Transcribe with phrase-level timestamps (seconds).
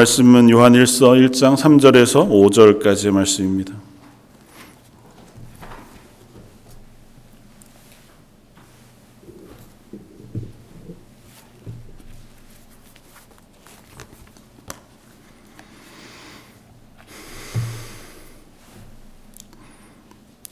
[0.00, 3.74] 말씀은 요한 1서 1장 3절에서 5절까지의 말씀입니다.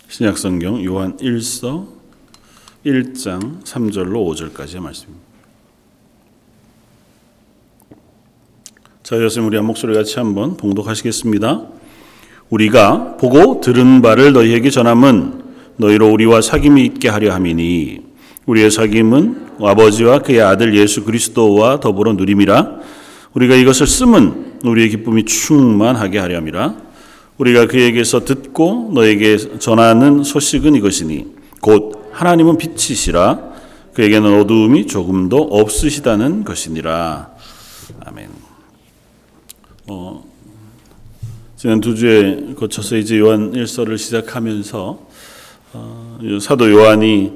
[0.09, 1.89] 신약 성경 요한 1서
[2.85, 5.28] 1장 3절로 5절까지의 말씀입니다.
[9.09, 11.62] 자, 여러분 우리 한 목소리 같이 한번 봉독하시겠습니다.
[12.50, 15.44] 우리가 보고 들은 바를 너희에게 전함은
[15.79, 18.00] 너희로 우리와 사귐이 있게 하려 함이니
[18.44, 22.80] 우리의 사귐은 아버지와 그의 아들 예수 그리스도와 더불어 누림이라
[23.32, 26.75] 우리가 이것을 쓰면 우리의 기쁨이 충만하게 하려 함이라
[27.38, 33.38] 우리가 그에게서 듣고 너에게 전하는 소식은 이것이니 곧 하나님은 빛이시라
[33.94, 37.30] 그에게는 어두움이 조금도 없으시다는 것이니라
[38.05, 38.38] 아멘.
[39.91, 40.23] 어,
[41.56, 45.08] 지난 두 주에 거쳐서 이제 요한 일서를 시작하면서
[45.72, 47.33] 어, 사도 요한이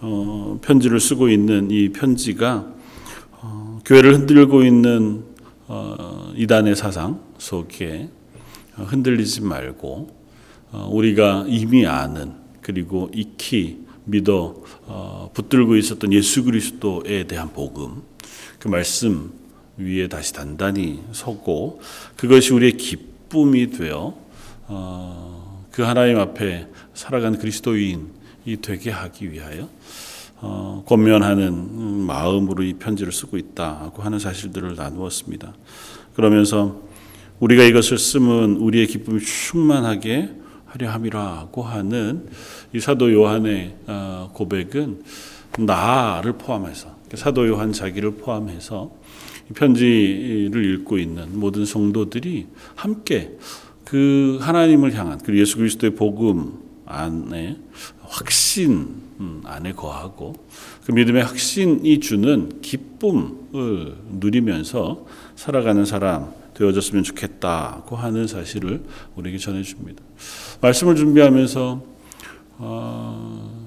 [0.00, 2.72] 어, 편지를 쓰고 있는 이 편지가
[3.42, 5.24] 어, 교회를 흔들고 있는
[5.68, 8.08] 어, 이단의 사상 속에
[8.76, 10.08] 흔들리지 말고
[10.72, 14.54] 어, 우리가 이미 아는 그리고 익히 믿어
[14.86, 18.02] 어, 붙들고 있었던 예수 그리스도에 대한 복음
[18.58, 19.38] 그 말씀
[19.80, 21.80] 위에 다시 단단히 서고
[22.16, 24.14] 그것이 우리의 기쁨이 되어
[24.68, 28.06] 어, 그 하나님 앞에 살아가는 그리스도인이
[28.62, 29.68] 되게 하기 위하여
[30.86, 31.52] 권면하는
[32.06, 35.52] 마음으로 이 편지를 쓰고 있다고 하는 사실들을 나누었습니다.
[36.14, 36.80] 그러면서
[37.40, 40.30] 우리가 이것을 쓰면 우리의 기쁨이 충만하게
[40.66, 42.28] 하려 함이라고 하는
[42.72, 45.02] 이 사도 요한의 어, 고백은
[45.58, 48.92] 나를 포함해서 사도 요한 자기를 포함해서
[49.54, 53.36] 편지를 읽고 있는 모든 성도들이 함께
[53.84, 57.56] 그 하나님을 향한 그 예수 그리스도의 복음 안에
[58.00, 60.34] 확신 음, 안에 거하고
[60.84, 68.82] 그 믿음의 확신이 주는 기쁨을 누리면서 살아가는 사람 되어졌으면 좋겠다고 하는 사실을
[69.16, 70.02] 우리에게 전해줍니다.
[70.60, 71.84] 말씀을 준비하면서
[72.58, 73.60] 어,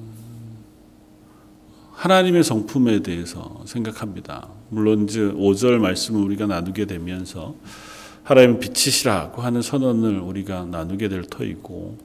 [1.94, 4.50] 하나님의 성품에 대해서 생각합니다.
[4.74, 7.56] 물론 이제 5절 말씀을 우리가 나누게 되면서
[8.24, 11.98] 하나님은 빛이시라고 하는 선언을 우리가 나누게 될 터이고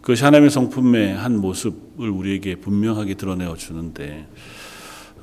[0.00, 4.26] 그것이 하나님의 성품의 한 모습을 우리에게 분명하게 드러내어 주는데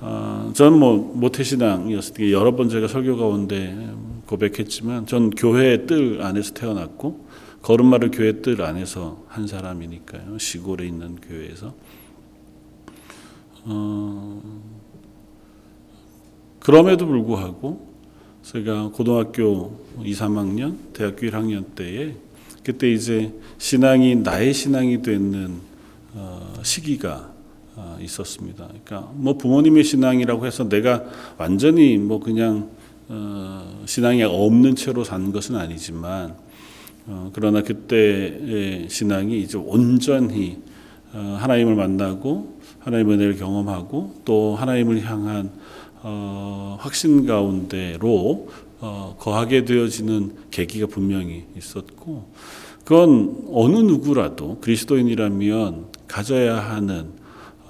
[0.02, 3.94] 어, 저는 뭐 모태신앙이었을 때 여러 번 제가 설교 가운데
[4.28, 7.26] 고백했지만 전 교회의 뜰 안에서 태어났고
[7.62, 10.38] 걸음마를 교회 뜰 안에서 한 사람이니까요.
[10.38, 11.74] 시골에 있는 교회에서.
[13.64, 14.42] 어,
[16.66, 17.94] 그럼에도 불구하고
[18.42, 22.16] 제가 고등학교 2, 3학년, 대학교 1학년 때에
[22.64, 25.60] 그때 이제 신앙이 나의 신앙이 되는
[26.16, 27.32] 어, 시기가
[27.76, 28.66] 어, 있었습니다.
[28.66, 31.04] 그러니까 뭐 부모님의 신앙이라고 해서 내가
[31.38, 32.72] 완전히 뭐 그냥
[33.10, 36.34] 어, 신앙이 없는 채로 산 것은 아니지만
[37.06, 40.58] 어, 그러나 그때의 신앙이 이제 온전히
[41.14, 45.52] 어, 하나님을 만나고 하나님의 은혜를 경험하고 또 하나님을 향한
[46.08, 48.48] 어, 확신 가운데로
[48.80, 52.30] 어, 거하게 되어지는 계기가 분명히 있었고
[52.84, 57.08] 그건 어느 누구라도 그리스도인이라면 가져야 하는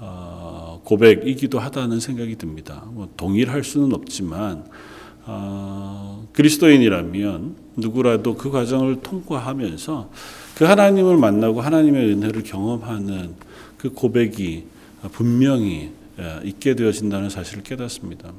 [0.00, 2.84] 어, 고백이기도 하다는 생각이 듭니다.
[2.90, 4.66] 뭐 동일할 수는 없지만
[5.24, 10.10] 어, 그리스도인이라면 누구라도 그 과정을 통과하면서
[10.56, 13.34] 그 하나님을 만나고 하나님의 은혜를 경험하는
[13.78, 14.64] 그 고백이
[15.12, 15.92] 분명히
[16.44, 18.32] 있게 되어진다는 사실을 깨닫습니다.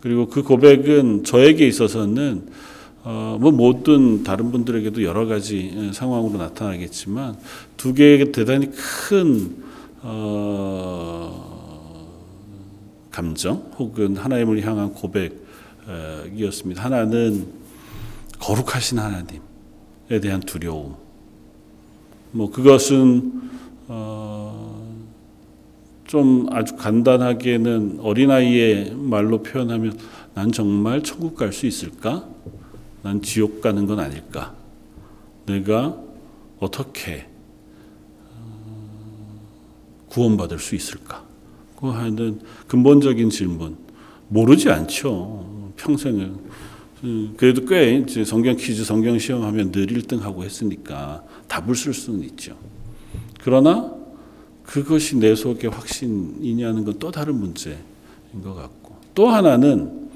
[0.00, 2.48] 그리고 그 고백은 저에게 있어서는
[3.02, 7.38] 어, 뭐 모든 다른 분들에게도 여러 가지 상황으로 나타나겠지만
[7.76, 9.56] 두 개의 대단히 큰
[10.02, 11.50] 어,
[13.10, 16.82] 감정 혹은 하나님을 향한 고백이었습니다.
[16.82, 17.48] 하나는
[18.38, 20.94] 거룩하신 하나님에 대한 두려움.
[22.32, 23.50] 뭐 그것은
[23.88, 24.69] 어,
[26.10, 29.96] 좀 아주 간단하게는 어린아이의 말로 표현하면
[30.34, 32.28] 난 정말 천국 갈 수 있을까?
[33.04, 34.52] 난 지옥 가는 건 아닐까?
[35.46, 35.96] 내가
[36.58, 37.28] 어떻게
[40.08, 41.22] 구원받을 수 있을까?
[41.78, 43.76] 그 하는 근본적인 질문.
[44.26, 45.70] 모르지 않죠.
[45.76, 46.32] 평생을.
[47.04, 52.56] 음, 그래도 꽤 이제 성경 퀴즈, 성경 시험하면 늘 1등하고 했으니까 답을 쓸 수는 있죠.
[53.44, 53.99] 그러나
[54.70, 57.78] 그것이 내 속의 확신이냐는 건 또 다른 문제인
[58.42, 60.10] 것 같고 또 하나는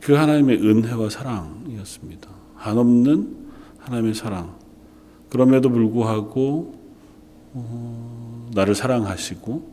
[0.00, 2.28] 그 하나님의 은혜와 사랑이었습니다.
[2.56, 3.36] 한없는
[3.78, 4.54] 하나님의 사랑.
[5.28, 6.74] 그럼에도 불구하고
[7.54, 9.72] 어, 나를 사랑하시고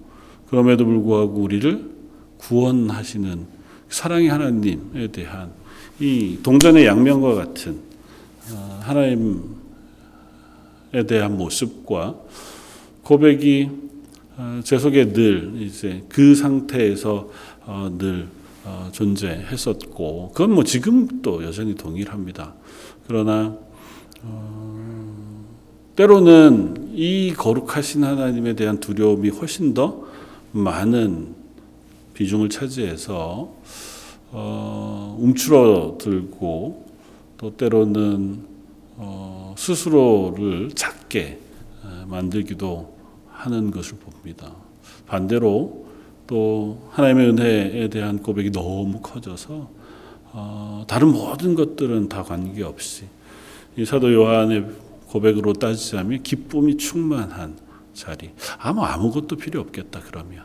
[0.50, 1.90] 그럼에도 불구하고 우리를
[2.38, 3.46] 구원하시는
[3.90, 5.52] 사랑의 하나님에 대한
[6.00, 7.80] 이 동전의 양면과 같은
[8.52, 9.42] 어, 하나님에
[11.08, 12.16] 대한 모습과
[13.10, 13.72] 고백이
[14.38, 17.28] 어, 제 속에 늘 이제 그 상태에서
[17.66, 18.28] 어, 늘
[18.64, 22.54] 어, 존재했었고 그건 뭐 지금도 여전히 동일합니다.
[23.08, 23.58] 그러나
[24.22, 25.46] 어,
[25.96, 30.04] 때로는 이 거룩하신 하나님에 대한 두려움이 훨씬 더
[30.52, 31.34] 많은
[32.14, 33.52] 비중을 차지해서
[34.32, 36.86] 어, 움츠러들고
[37.40, 38.44] 또 때로는
[38.98, 41.40] 어, 스스로를 작게
[41.84, 42.99] 어, 만들기도
[43.40, 44.52] 하는 것을 봅니다.
[45.08, 45.88] 반대로
[46.28, 49.70] 또 하나님의 은혜에 대한 고백이 너무 커져서
[50.32, 53.06] 어, 다른 모든 것들은 다 관계없이
[53.78, 54.66] 이 사도 요한의
[55.08, 57.58] 고백으로 따지자면 기쁨이 충만한
[57.94, 58.30] 자리.
[58.60, 60.44] 아무 아무것도 필요 없겠다 그러면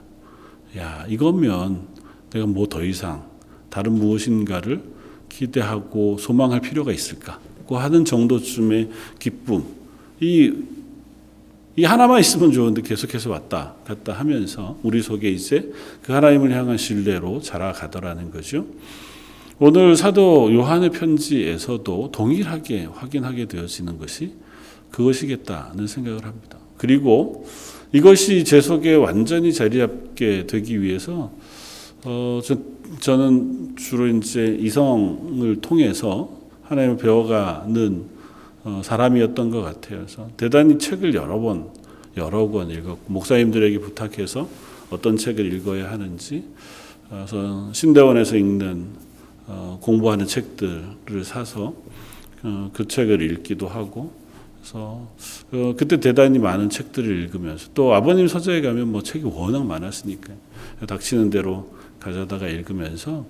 [0.79, 1.87] 야 이거면
[2.31, 3.29] 내가 뭐 더 이상
[3.69, 4.83] 다른 무엇인가를
[5.29, 9.65] 기대하고 소망할 필요가 있을까?고 하는 정도쯤의 기쁨.
[10.21, 10.53] 이,
[11.77, 15.73] 이 하나만 있으면 좋은데 계속해서 왔다 갔다 하면서 우리 속에 이제
[16.03, 18.67] 그 하나님을 향한 신뢰로 자라가더라는 거죠.
[19.59, 24.35] 오늘 사도 요한의 편지에서도 동일하게 확인하게 되어지는 것이
[24.91, 26.59] 그것이겠다는 생각을 합니다.
[26.77, 27.47] 그리고
[27.93, 31.33] 이것이 제 속에 완전히 자리 잡게 되기 위해서
[32.05, 32.57] 어, 저,
[33.01, 36.31] 저는 주로 이제 이성을 통해서
[36.63, 38.14] 하나님을 배워가는 어,
[38.83, 40.01] 사람이었던 것 같아요.
[40.01, 41.69] 그래서 대단히 책을 여러 번,
[42.17, 44.49] 여러 권 읽었고, 목사님들에게 부탁해서
[44.91, 46.45] 어떤 책을 읽어야 하는지,
[47.09, 48.87] 그래서 신대원에서 읽는,
[49.47, 51.75] 어, 공부하는 책들을 사서
[52.43, 54.13] 어, 그 책을 읽기도 하고,
[54.65, 55.07] 그래서
[55.53, 60.33] 어, 그때 대단히 많은 책들을 읽으면서 또 아버님 서재에 가면 뭐 책이 워낙 많았으니까
[60.89, 63.27] 닥치는 대로 가져다가 읽으면서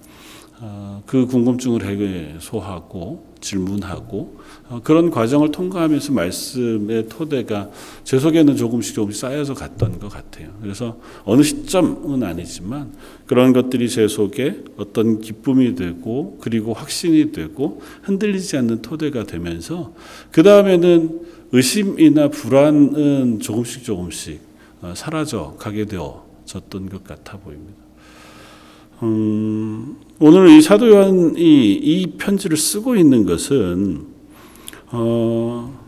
[0.61, 7.71] 어, 그 궁금증을 해소하고 질문하고 어, 그런 과정을 통과하면서 말씀의 토대가
[8.03, 10.49] 제 속에는 조금씩 조금씩 쌓여서 갔던 것 같아요.
[10.61, 12.93] 그래서 어느 시점은 아니지만
[13.27, 19.95] 그런 것들이 제 속에 어떤 기쁨이 되고 그리고 확신이 되고 흔들리지 않는 토대가 되면서
[20.31, 21.21] 그 다음에는
[21.53, 24.41] 의심이나 불안은 조금씩 조금씩
[24.81, 27.84] 어, 사라져 가게 되어졌던 것 같아 보입니다.
[29.03, 34.07] 음, 오늘 이 사도 요한이 이 편지를 쓰고 있는 것은
[34.93, 35.79] 어,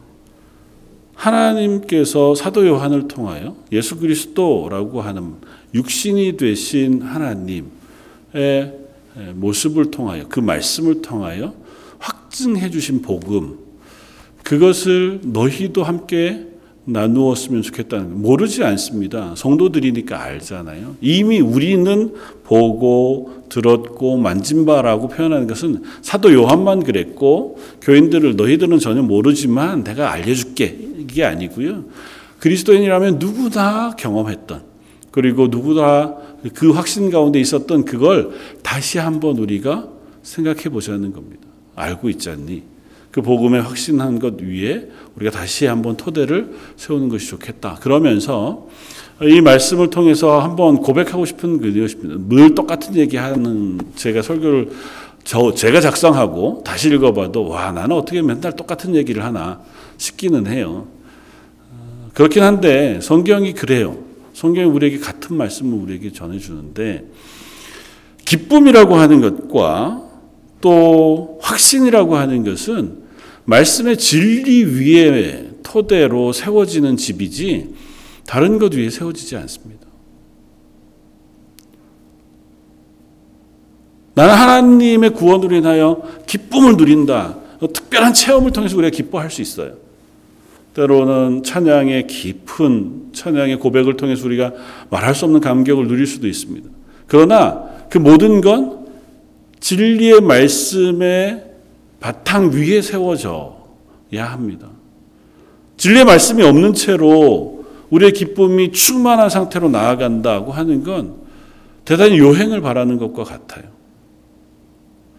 [1.14, 5.34] 하나님께서 사도 요한을 통하여 예수 그리스도라고 하는
[5.74, 7.64] 육신이 되신 하나님의
[9.34, 11.54] 모습을 통하여 그 말씀을 통하여
[11.98, 13.58] 확증해 주신 복음
[14.42, 16.46] 그것을 너희도 함께
[16.86, 19.34] 나누었으면 좋겠다는 모르지 않습니다.
[19.36, 20.96] 성도들이니까 알잖아요.
[21.00, 29.84] 이미 우리는 보고 들었고 만진 바라고 표현하는 것은 사도 요한만 그랬고 교인들을 너희들은 전혀 모르지만
[29.84, 31.84] 내가 알려줄게 이게 아니고요.
[32.38, 34.62] 그리스도인이라면 누구나 경험했던
[35.10, 36.14] 그리고 누구나
[36.54, 38.30] 그 확신 가운데 있었던 그걸
[38.62, 39.88] 다시 한번 우리가
[40.22, 41.42] 생각해 보자는 겁니다.
[41.74, 42.75] 알고 있지 않니?
[43.16, 47.76] 그 복음에 확신한 것 위에 우리가 다시 한번 토대를 세우는 것이 좋겠다.
[47.80, 48.68] 그러면서
[49.22, 52.22] 이 말씀을 통해서 한번 고백하고 싶은 그것입니다.
[52.28, 54.68] 늘 똑같은 얘기하는 제가 설교를
[55.24, 59.62] 저 제가 작성하고 다시 읽어봐도 와 나는 어떻게 맨날 똑같은 얘기를 하나
[59.96, 60.86] 싶기는 해요.
[62.12, 63.96] 그렇긴 한데 성경이 그래요.
[64.34, 67.06] 성경이 우리에게 같은 말씀을 우리에게 전해주는데
[68.26, 70.02] 기쁨이라고 하는 것과
[70.60, 73.05] 또 확신이라고 하는 것은
[73.46, 77.74] 말씀의 진리 위에 토대로 세워지는 집이지
[78.26, 79.86] 다른 것 위에 세워지지 않습니다.
[84.14, 87.38] 나는 하나님의 구원으로 인하여 기쁨을 누린다.
[87.72, 89.74] 특별한 체험을 통해서 우리가 기뻐할 수 있어요.
[90.74, 94.52] 때로는 찬양의 깊은 찬양의 고백을 통해서 우리가
[94.90, 96.68] 말할 수 없는 감격을 누릴 수도 있습니다.
[97.06, 98.86] 그러나 그 모든 건
[99.60, 101.45] 진리의 말씀의
[102.00, 104.68] 바탕 위에 세워져야 합니다.
[105.76, 111.14] 진리의 말씀이 없는 채로 우리의 기쁨이 충만한 상태로 나아간다고 하는 건
[111.84, 113.64] 대단히 요행을 바라는 것과 같아요.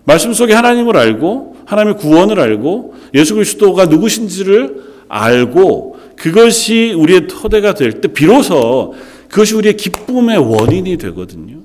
[0.04, 8.02] 말씀 속에 하나님을 알고 하나님의 구원을 알고 예수 그리스도가 누구신지를 알고 그것이 우리의 토대가 될
[8.02, 8.94] 때 비로소
[9.30, 11.58] 그것이 우리의 기쁨의 원인이 되거든요.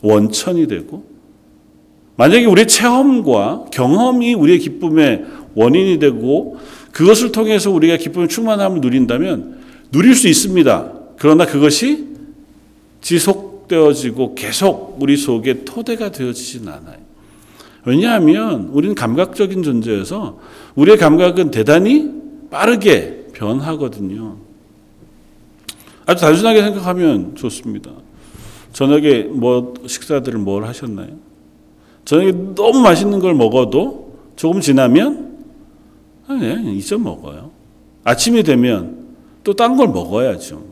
[0.00, 1.04] 원천이 되고
[2.22, 5.24] 만약에 우리의 체험과 경험이 우리의 기쁨의
[5.56, 6.56] 원인이 되고
[6.92, 9.58] 그것을 통해서 우리가 기쁨의 충만함을 누린다면
[9.90, 10.92] 누릴 수 있습니다.
[11.18, 12.06] 그러나 그것이
[13.00, 16.98] 지속되어지고 계속 우리 속에 토대가 되어지진 않아요.
[17.86, 20.38] 왜냐하면 우리는 감각적인 존재여서
[20.76, 22.08] 우리의 감각은 대단히
[22.52, 24.36] 빠르게 변하거든요.
[26.06, 27.90] 아주 단순하게 생각하면 좋습니다.
[28.72, 31.31] 저녁에 뭐 식사들을 뭘 하셨나요?
[32.04, 35.38] 저녁에 너무 맛있는 걸 먹어도 조금 지나면
[36.26, 37.50] 아니 이제 먹어요.
[38.04, 39.02] 아침이 되면
[39.44, 40.62] 또 딴 걸 먹어야죠.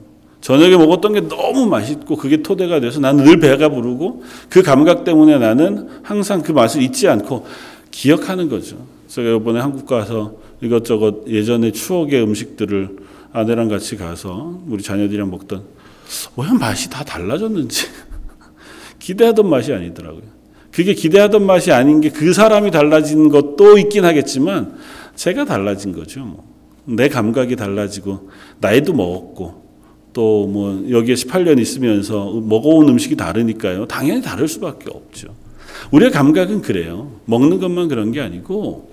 [0.40, 5.38] 저녁에 먹었던 게 너무 맛있고 그게 토대가 돼서 나는 늘 배가 부르고 그 감각 때문에
[5.38, 7.46] 나는 항상 그 맛을 잊지 않고
[7.90, 8.86] 기억하는 거죠.
[9.08, 12.96] 제가 이번에 한국 가서 이것저것 예전의 추억의 음식들을
[13.32, 15.62] 아내랑 같이 가서 우리 자녀들이랑 먹던
[16.36, 17.86] 왜 맛이 다 달라졌는지
[18.98, 20.39] 기대하던 맛이 아니더라고요.
[20.72, 24.74] 그게 기대하던 맛이 아닌 게 그 사람이 달라진 것도 있긴 하겠지만
[25.16, 26.20] 제가 달라진 거죠.
[26.24, 26.44] 뭐.
[26.84, 29.62] 내 감각이 달라지고 나이도 먹었고
[30.12, 33.86] 또 뭐 여기에 18년 있으면서 먹어온 음식이 다르니까요.
[33.86, 35.34] 당연히 다를 수밖에 없죠.
[35.92, 37.12] 우리의 감각은 그래요.
[37.26, 38.90] 먹는 것만 그런 게 아니고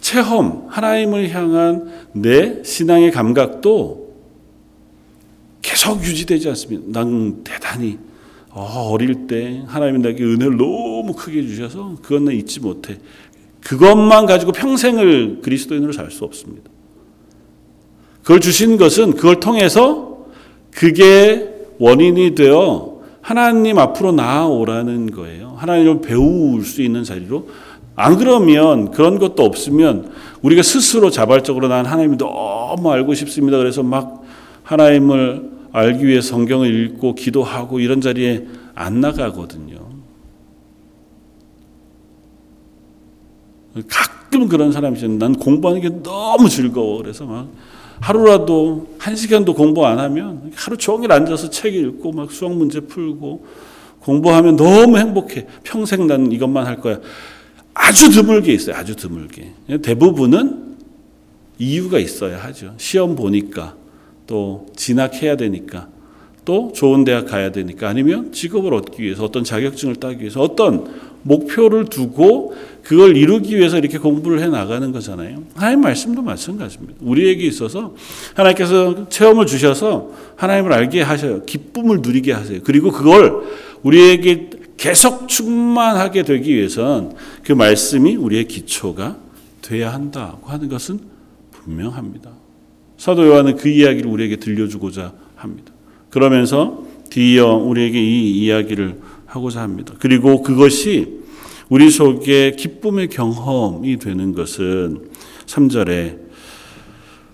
[0.00, 4.06] 체험, 하나님을 향한 내 신앙의 감각도
[5.62, 7.00] 계속 유지되지 않습니다.
[7.00, 7.98] 난 대단히
[8.58, 12.96] 어, 어릴 때 하나님이 나에게 은혜를 너무 크게 주셔서 그건 나 잊지 못해.
[13.60, 16.70] 그것만 가지고 평생을 그리스도인으로 살 수 없습니다.
[18.22, 20.24] 그걸 주신 것은 그걸 통해서
[20.70, 25.54] 그게 원인이 되어 하나님 앞으로 나아오라는 거예요.
[25.58, 27.48] 하나님을 배울 수 있는 자리로.
[27.94, 30.10] 안 그러면 그런 것도 없으면
[30.40, 33.58] 우리가 스스로 자발적으로 난 하나님이 너무 알고 싶습니다.
[33.58, 34.24] 그래서 막
[34.62, 39.76] 하나님을 알기 위해 성경을 읽고 기도하고 이런 자리에 안 나가거든요.
[43.86, 45.10] 가끔 그런 사람이 있어요.
[45.18, 47.02] 난 공부하는 게 너무 즐거워.
[47.02, 47.50] 그래서 막
[48.00, 53.44] 하루라도 한 시간도 공부 안 하면 하루 종일 앉아서 책 읽고 막 수학 문제 풀고
[54.00, 55.46] 공부하면 너무 행복해.
[55.62, 57.00] 평생 난 이것만 할 거야.
[57.74, 58.76] 아주 드물게 있어요.
[58.76, 59.52] 아주 드물게.
[59.82, 60.78] 대부분은
[61.58, 62.72] 이유가 있어야 하죠.
[62.78, 63.74] 시험 보니까
[64.26, 65.88] 또 진학해야 되니까
[66.44, 70.86] 또 좋은 대학 가야 되니까 아니면 직업을 얻기 위해서 어떤 자격증을 따기 위해서 어떤
[71.22, 72.54] 목표를 두고
[72.84, 75.42] 그걸 이루기 위해서 이렇게 공부를 해 나가는 거잖아요.
[75.56, 76.94] 하나님 말씀도 마찬가지입니다.
[77.00, 77.96] 우리에게 있어서
[78.34, 81.42] 하나님께서 체험을 주셔서 하나님을 알게 하셔요.
[81.44, 82.60] 기쁨을 누리게 하세요.
[82.62, 83.42] 그리고 그걸
[83.82, 89.16] 우리에게 계속 충만하게 되기 위해선 그 말씀이 우리의 기초가
[89.62, 91.00] 돼야 한다고 하는 것은
[91.50, 92.45] 분명합니다.
[92.96, 95.72] 사도 요한은 그 이야기를 우리에게 들려주고자 합니다.
[96.10, 99.94] 그러면서 뒤이어 우리에게 이 이야기를 하고자 합니다.
[99.98, 101.20] 그리고 그것이
[101.68, 105.08] 우리 속에 기쁨의 경험이 되는 것은
[105.46, 106.26] 3절에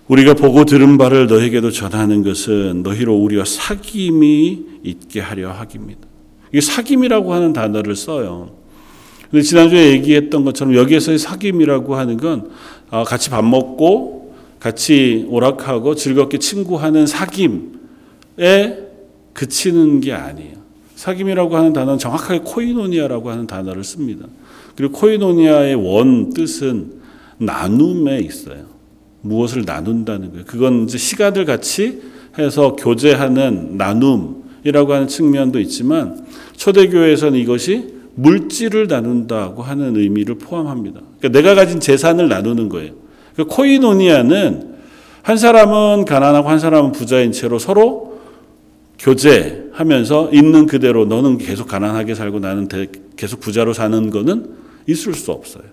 [0.07, 6.01] 우리가 보고 들은 바를 너에게도 전하는 것은 너희로 우리와 사귐이 있게 하려 하기입니다.
[6.51, 8.51] 이게 사귐이라고 하는 단어를 써요.
[9.31, 12.51] 근데 지난주에 얘기했던 것처럼 여기에서의 사귐이라고 하는 건
[12.89, 14.22] 아, 같이 밥 먹고
[14.63, 18.77] 같이 오락하고 즐겁게 친구하는 사귐에
[19.33, 20.53] 그치는 게 아니에요.
[20.95, 24.25] 사귐이라고 하는 단어는 정확하게 코이노니아라고 하는 단어를 씁니다.
[24.77, 26.93] 그리고 코이노니아의 원 뜻은
[27.39, 28.63] 나눔에 있어요.
[29.19, 30.45] 무엇을 나눈다는 거예요.
[30.45, 32.01] 그건 이제 시간을 같이
[32.39, 41.01] 해서 교제하는 나눔이라고 하는 측면도 있지만 초대교회에서는 이것이 물질을 나눈다고 하는 의미를 포함합니다.
[41.19, 43.02] 그러니까 내가 가진 재산을 나누는 거예요.
[43.33, 44.73] 그러니까 코이노니아는
[45.23, 48.21] 한 사람은 가난하고 한 사람은 부자인 채로 서로
[48.99, 52.67] 교제하면서 있는 그대로 너는 계속 가난하게 살고 나는
[53.15, 54.51] 계속 부자로 사는 거는
[54.87, 55.63] 있을 수 없어요.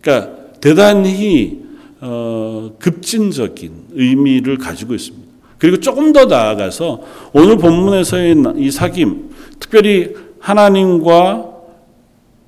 [0.00, 1.62] 그러니까 대단히
[2.00, 5.32] 어, 급진적인 의미를 가지고 있습니다.
[5.58, 7.00] 그리고 조금 더 나아가서
[7.32, 11.52] 오늘 본문에서의 이 사귐, 특별히 하나님과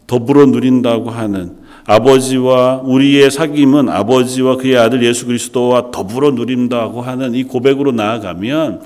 [0.08, 7.44] 더불어 누린다고 하는 아버지와 우리의 사귐은 아버지와 그의 아들 예수 그리스도와 더불어 누린다고 하는 이
[7.44, 8.82] 고백으로 나아가면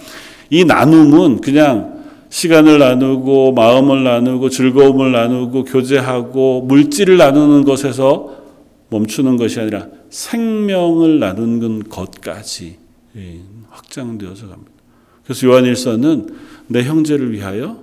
[0.51, 8.37] 이 나눔은 그냥 시간을 나누고 마음을 나누고 즐거움을 나누고 교제하고 물질을 나누는 것에서
[8.91, 12.77] 멈추는 것이 아니라 생명을 나누는 것까지
[13.17, 13.41] 예,
[13.71, 14.73] 확장되어서 갑니다.
[15.25, 16.35] 그래서 요한일서는
[16.69, 17.83] 내 형제를 위하여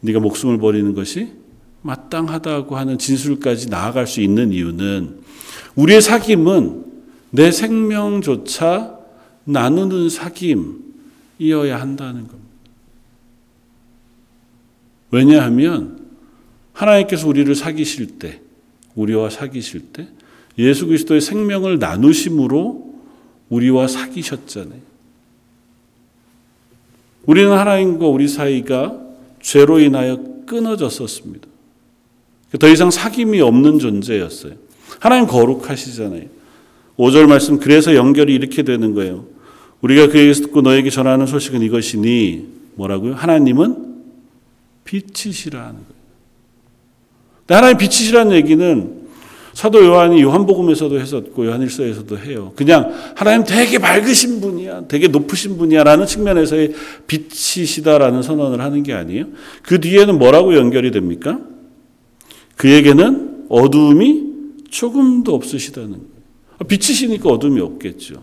[0.00, 1.39] 네가 목숨을 버리는 것이
[1.82, 5.20] 마땅하다고 하는 진술까지 나아갈 수 있는 이유는
[5.76, 6.84] 우리의 사귐은
[7.30, 8.98] 내 생명조차
[9.44, 12.50] 나누는 사귐이어야 한다는 겁니다.
[15.10, 16.00] 왜냐하면
[16.72, 18.40] 하나님께서 우리를 사귀실 때,
[18.94, 20.08] 우리와 사귀실 때
[20.58, 22.94] 예수 그리스도의 생명을 나누심으로
[23.48, 24.80] 우리와 사귀셨잖아요.
[27.26, 28.98] 우리는 하나님과 우리 사이가
[29.40, 31.49] 죄로 인하여 끊어졌었습니다.
[32.58, 34.54] 더 이상 사귐이 없는 존재였어요.
[34.98, 36.24] 하나님 거룩하시잖아요.
[36.98, 39.26] 5절 말씀 그래서 연결이 이렇게 되는 거예요.
[39.80, 43.14] 우리가 그에게서 듣고 너에게 전하는 소식은 이것이니 뭐라고요?
[43.14, 43.90] 하나님은
[44.84, 46.00] 빛이시라는 거예요.
[47.48, 49.00] 하나님 빛이시라는 얘기는
[49.52, 52.52] 사도 요한이 요한복음에서도 했었고 요한일서에서도 해요.
[52.54, 56.72] 그냥 하나님 되게 밝으신 분이야, 되게 높으신 분이야라는 측면에서의
[57.06, 59.26] 빛이시다라는 선언을 하는 게 아니에요.
[59.62, 61.40] 그 뒤에는 뭐라고 연결이 됩니까?
[62.60, 64.32] 그에게는 어두움이
[64.68, 66.68] 조금도 없으시다는 거예요.
[66.68, 68.22] 빛이시니까 어둠이 없겠죠.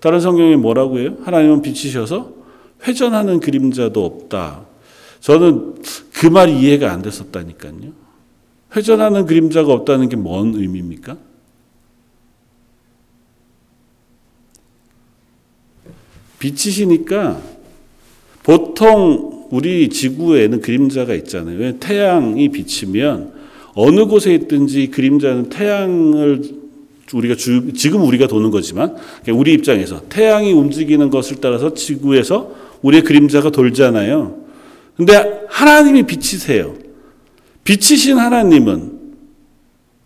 [0.00, 1.16] 다른 성경에 뭐라고 해요?
[1.22, 2.32] 하나님은 빛이셔서
[2.82, 4.66] 회전하는 그림자도 없다.
[5.20, 5.76] 저는
[6.12, 7.92] 그 말이 이해가 안 됐었다니까요.
[8.74, 11.16] 회전하는 그림자가 없다는 게 뭔 의미입니까?
[16.40, 17.40] 빛이시니까
[18.42, 21.78] 보통 우리 지구에는 그림자가 있잖아요.
[21.78, 23.37] 태양이 비치면
[23.80, 26.42] 어느 곳에 있든지 그림자는 태양을
[27.12, 28.96] 우리가 주, 지금 우리가 도는 거지만
[29.28, 34.36] 우리 입장에서 태양이 움직이는 것을 따라서 지구에서 우리의 그림자가 돌잖아요.
[34.96, 36.74] 근데 하나님이 빛이세요.
[37.62, 38.98] 빛이신 하나님은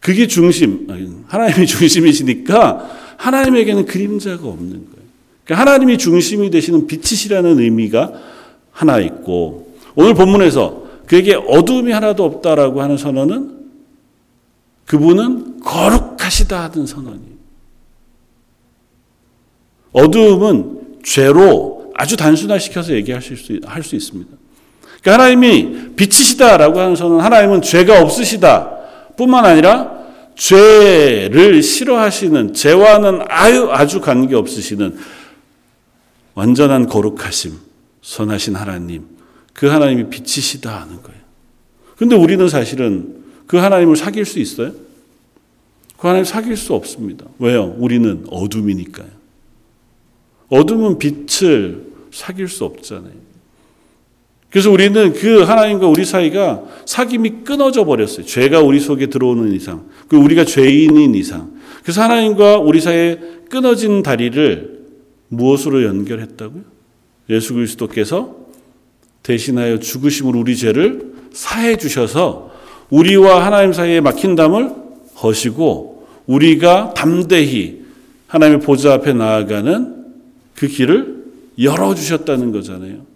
[0.01, 0.87] 그게 중심,
[1.29, 5.07] 하나님이 중심이시니까 하나님에게는 그림자가 없는 거예요.
[5.45, 8.13] 그러니까 하나님이 중심이 되시는 빛이시라는 의미가
[8.71, 13.62] 하나 있고 오늘 본문에서 그에게 어둠이 하나도 없다라고 하는 선언은
[14.93, 17.33] 그분은 거룩하시다 하던 선언이에요.
[19.93, 23.33] 어두움은 죄로 아주 단순화시켜서 얘기할 수,
[23.65, 24.31] 할 수 있습니다.
[25.01, 28.71] 그러니까 하나님이 빛이시다라고 하는 선언, 하나님은 죄가 없으시다
[29.17, 29.93] 뿐만 아니라
[30.35, 34.99] 죄를 싫어하시는, 죄와는 아유, 아주 관계 없으시는
[36.35, 37.55] 완전한 거룩하심,
[38.03, 39.07] 선하신 하나님,
[39.55, 41.23] 그 하나님이 빛이시다 하는 거예요.
[41.97, 43.22] 근데 우리는 사실은
[43.53, 44.73] 그 하나님을 사귈 수 있어요?
[45.99, 47.27] 그 하나님 사귈 수 없습니다.
[47.39, 47.75] 왜요?
[47.77, 49.11] 우리는 어둠이니까요.
[50.49, 53.13] 어둠은 빛을 사귈 수 없잖아요.
[54.49, 58.25] 그래서 우리는 그 하나님과 우리 사이가 사귐이 끊어져 버렸어요.
[58.25, 61.53] 죄가 우리 속에 들어오는 이상, 그 우리가 죄인인 이상.
[61.83, 64.81] 그래서 하나님과 우리 사이에 끊어진 다리를
[65.29, 66.63] 무엇으로 연결했다고요?
[67.29, 68.35] 예수 그리스도께서
[69.23, 72.52] 대신하여 죽으심으로 우리 죄를 사해 주셔서
[72.93, 74.71] 우리와 하나님 사이에 막힌 담을
[75.23, 77.81] 허시고 우리가 담대히
[78.27, 80.05] 하나님의 보좌 앞에 나아가는
[80.55, 81.25] 그 길을
[81.59, 83.07] 열어주셨다는 거잖아요.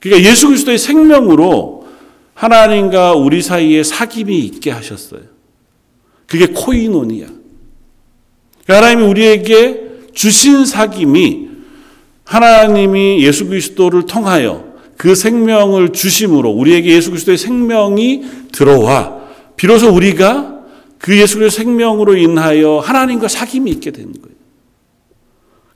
[0.00, 1.88] 그러니까 예수 그리스도의 생명으로
[2.34, 5.22] 하나님과 우리 사이에 사귐이 있게 하셨어요.
[6.26, 7.26] 그게 코이노니야.
[8.64, 11.50] 그러니까 하나님이 우리에게 주신 사귐이
[12.24, 14.64] 하나님이 예수 그리스도를 통하여
[14.96, 19.19] 그 생명을 주심으로 우리에게 예수 그리스도의 생명이 들어와
[19.60, 20.64] 비로소 우리가
[20.96, 24.34] 그 예수 그리스도 생명으로 인하여 하나님과 사귐이 있게 된 거예요.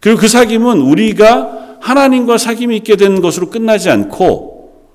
[0.01, 4.89] 그리고 그 사귐은 우리가 하나님과 사귐이 있게 된 것으로 끝나지 않고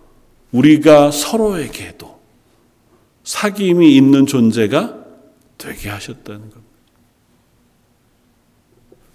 [0.51, 2.19] 우리가 서로에게도
[3.23, 4.97] 사귐이 있는 존재가
[5.59, 6.63] 되게 하셨다는 겁니다.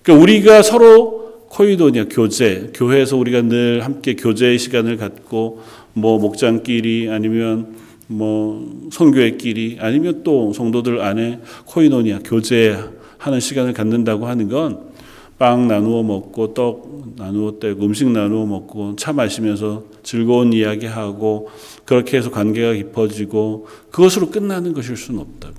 [0.04, 7.82] 그러니까 우리가 서로 코이도냐 교제, 교회에서 우리가 늘 함께 교제의 시간을 갖고 뭐 목장끼리 아니면
[8.06, 14.94] 뭐 성교회끼리 아니면 또 성도들 안에 코이노니아 교제하는 시간을 갖는다고 하는 건
[15.38, 21.50] 빵 나누어 먹고 떡 나누어 떼고 음식 나누어 먹고 차 마시면서 즐거운 이야기하고
[21.84, 25.50] 그렇게 해서 관계가 깊어지고 그것으로 끝나는 것일 수는 없다.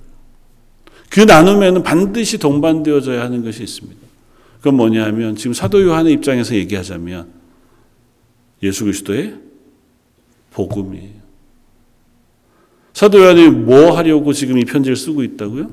[1.10, 4.00] 그 나눔에는 반드시 동반되어져야 하는 것이 있습니다.
[4.58, 7.28] 그건 뭐냐 하면 지금 사도 요한의 입장에서 얘기하자면
[8.64, 9.36] 예수 그리스도의
[10.52, 11.15] 복음이에요.
[12.96, 15.70] 사도 요한이 뭐 하려고 지금 이 편지를 쓰고 있다고요?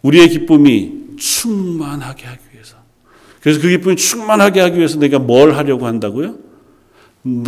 [0.00, 2.76] 우리의 기쁨이 충만하게 하기 위해서.
[3.42, 6.36] 그래서 그 기쁨이 충만하게 하기 위해서 내가 뭘 하려고 한다고요?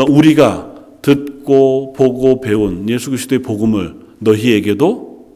[0.06, 5.32] 우리가 듣고 보고 배운 예수 그리스도의 복음을 너희에게도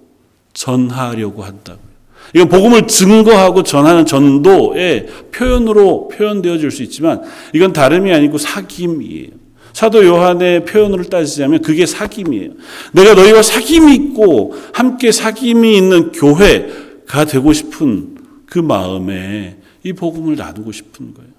[0.53, 1.87] 전하려고 한다고요.
[2.35, 7.23] 이건 복음을 증거하고 전하는 전도의 표현으로 표현되어질 수 있지만
[7.55, 9.46] 이건 다름이 아니고 사귐이에요.
[9.77, 12.57] 사도 요한의 표현으로 따지자면 그게 사귐이에요.
[12.93, 20.73] 내가 너희와 사귐이 있고 함께 사귐이 있는 교회가 되고 싶은 그 마음에 이 복음을 나누고
[20.73, 21.31] 싶은 거예요.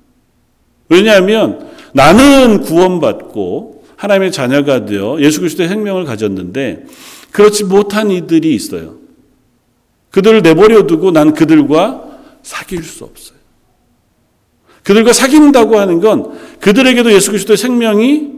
[0.87, 6.85] 왜냐하면 나는 구원받고 하나님의 자녀가 되어 예수 그리스도의 생명을 가졌는데
[7.31, 8.97] 그렇지 못한 이들이 있어요.
[10.11, 12.03] 그들을 내버려 두고 난 그들과
[12.43, 13.36] 사귈 수 없어요.
[14.87, 18.31] 그들과 사귄다고 하는 건 그들에게도 예수 그리스도의 생명이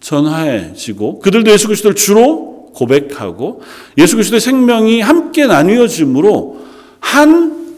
[0.00, 3.60] 전화해지고 그들도 예수 그리스도를 주로 고백하고
[3.98, 6.66] 예수 그리스도의 생명이 함께 나뉘어짐으로
[7.00, 7.76] 한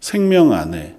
[0.00, 0.96] 생명 안에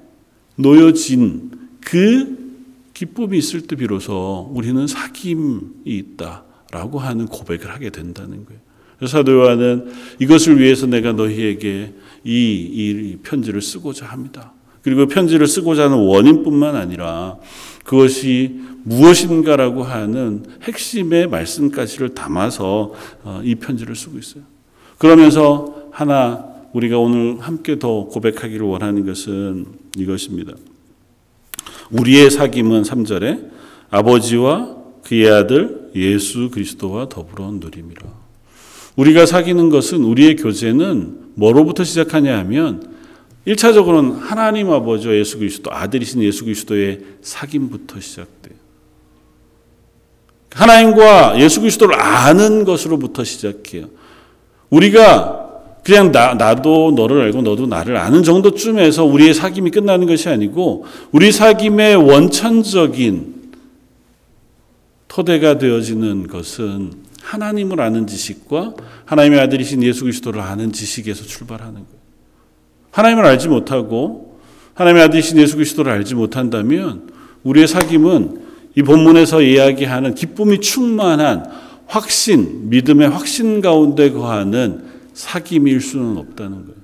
[0.53, 1.49] 놓여진
[1.81, 2.53] 그
[2.93, 9.07] 기쁨이 있을 때 비로소 우리는 사귐이 있다라고 하는 고백을 하게 된다는 거예요.
[9.07, 14.53] 사도 요한은 이것을 위해서 내가 너희에게 이, 이 편지를 쓰고자 합니다.
[14.81, 17.37] 그리고 편지를 쓰고자 하는 원인뿐만 아니라
[17.83, 24.43] 그것이 무엇인가라고 하는 핵심의 말씀까지를 담아서 어, 이 편지를 쓰고 있어요.
[24.97, 29.65] 그러면서 하나 우리가 오늘 함께 더 고백하기를 원하는 것은
[29.97, 30.53] 이것입니다.
[31.91, 33.49] 우리의 사귐은 3절에
[33.89, 38.27] 아버지와 그의 아들 예수 그리스도와 더불어 누림이라.
[38.97, 42.96] 우리가 사귀는 것은 우리의 교제는 뭐로부터 시작하냐 하면
[43.47, 48.57] 1차적으로는 하나님 아버지와 예수 그리스도, 아들이신 예수 그리스도의 사귐부터 시작돼요.
[50.51, 53.85] 하나님과 예수 그리스도를 아는 것으로부터 시작해요.
[54.69, 55.45] 우리가
[55.83, 61.29] 그냥 나, 나도 너를 알고 너도 나를 아는 정도쯤에서 우리의 사귐이 끝나는 것이 아니고 우리
[61.29, 63.35] 사귐의 원천적인
[65.07, 68.73] 토대가 되어지는 것은 하나님을 아는 지식과
[69.05, 71.96] 하나님의 아들이신 예수 그리스도를 아는 지식에서 출발하는 거예요.
[72.97, 74.39] 하나님을 알지 못하고
[74.73, 77.11] 하나님의 아들이신 예수 그리스도를 알지 못한다면
[77.43, 78.41] 우리의 사귐은
[78.75, 81.45] 이 본문에서 이야기하는 기쁨이 충만한
[81.85, 84.83] 확신, 믿음의 확신 가운데 거하는
[85.13, 86.77] 사귐일 수는 없다는 거예요.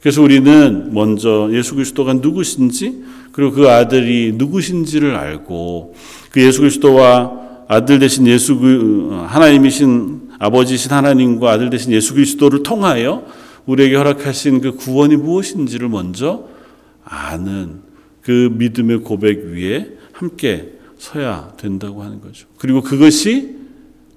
[0.00, 5.94] 그래서 우리는 먼저 예수 그리스도가 누구신지 그리고 그 아들이 누구신지를 알고
[6.32, 8.54] 그 예수 그리스도와 아들 대신 예수
[9.28, 13.24] 하나님이신 아버지신 하나님과 아들 대신 예수 그리스도를 통하여
[13.70, 16.48] 우리에게 허락하신 그 구원이 무엇인지를 먼저
[17.04, 17.82] 아는
[18.20, 22.48] 그 믿음의 고백 위에 함께 서야 된다고 하는 거죠.
[22.58, 23.56] 그리고 그것이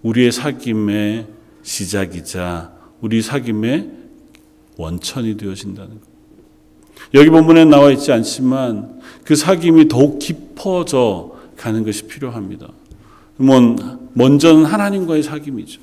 [0.02, 1.28] 우리의 사귐의
[1.62, 3.92] 시작이자 우리 사귐의
[4.78, 6.08] 원천이 되어진다는 것.
[7.14, 12.70] 여기 본문에 나와 있지 않지만 그 사귐이 더욱 깊어져 가는 것이 필요합니다.
[13.38, 15.78] 먼저는 하나님과의 사귐이죠.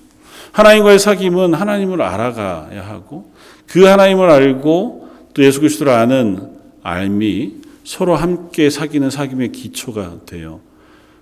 [0.50, 3.30] 하나님과의 사귐은 하나님을 알아가야 하고
[3.70, 7.54] 그 하나님을 알고 또 예수 그리스도를 아는 알미
[7.84, 10.60] 서로 함께 사귀는 사귐의 기초가 돼요.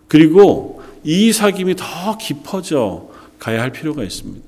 [0.08, 4.42] 그리고 이 사귐이 더 깊어져 가야 할 필요가 있습니다.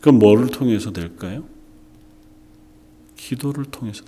[0.00, 1.44] 그건 뭐를 통해서 될까요?
[3.16, 4.02] 기도를 통해서.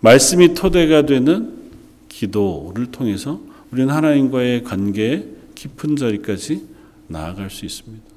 [0.00, 1.70] 말씀이 토대가 되는
[2.08, 3.40] 기도를 통해서
[3.70, 6.66] 우리는 하나님과의 관계의 깊은 자리까지
[7.06, 8.09] 나아갈 수 있습니다.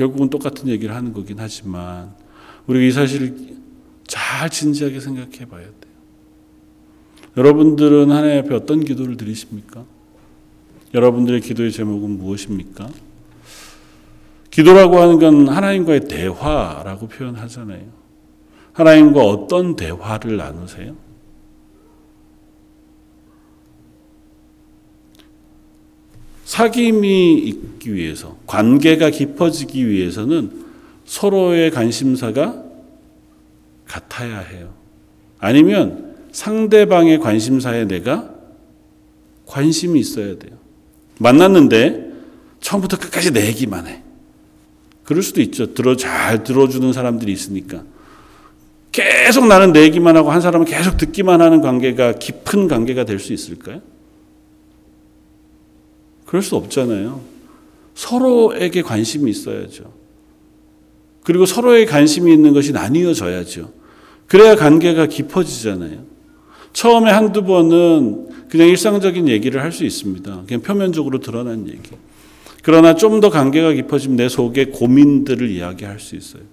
[0.00, 2.14] 결국은 똑같은 얘기를 하는 거긴 하지만
[2.66, 3.36] 우리가 이 사실을
[4.06, 5.92] 잘 진지하게 생각해 봐야 돼요.
[7.36, 9.84] 여러분들은 하나님 앞에 어떤 기도를 드리십니까?
[10.94, 12.88] 여러분들의 기도의 제목은 무엇입니까?
[14.50, 17.84] 기도라고 하는 건 하나님과의 대화라고 표현하잖아요.
[18.72, 20.96] 하나님과 어떤 대화를 나누세요?
[26.50, 30.50] 사귐이 있기 위해서, 관계가 깊어지기 위해서는
[31.04, 32.64] 서로의 관심사가
[33.86, 34.74] 같아야 해요.
[35.38, 38.34] 아니면 상대방의 관심사에 내가
[39.46, 40.58] 관심이 있어야 돼요.
[41.20, 42.10] 만났는데
[42.60, 44.02] 처음부터 끝까지 내 얘기만 해.
[45.04, 45.72] 그럴 수도 있죠.
[45.72, 47.84] 들어 잘 들어주는 사람들이 있으니까.
[48.90, 53.32] 계속 나는 내 얘기만 하고 한 사람은 계속 듣기만 하는 관계가 깊은 관계가 될 수
[53.32, 53.82] 있을까요?
[56.30, 57.20] 그럴 수 없잖아요.
[57.96, 59.92] 서로에게 관심이 있어야죠.
[61.24, 63.72] 그리고 서로의 관심이 있는 것이 나뉘어져야죠.
[64.28, 66.04] 그래야 관계가 깊어지잖아요.
[66.72, 70.44] 처음에 한두 번은 그냥 일상적인 얘기를 할 수 있습니다.
[70.46, 71.90] 그냥 표면적으로 드러난 얘기.
[72.62, 76.44] 그러나 좀 더 관계가 깊어지면 내 속에 고민들을 이야기할 수 있어요.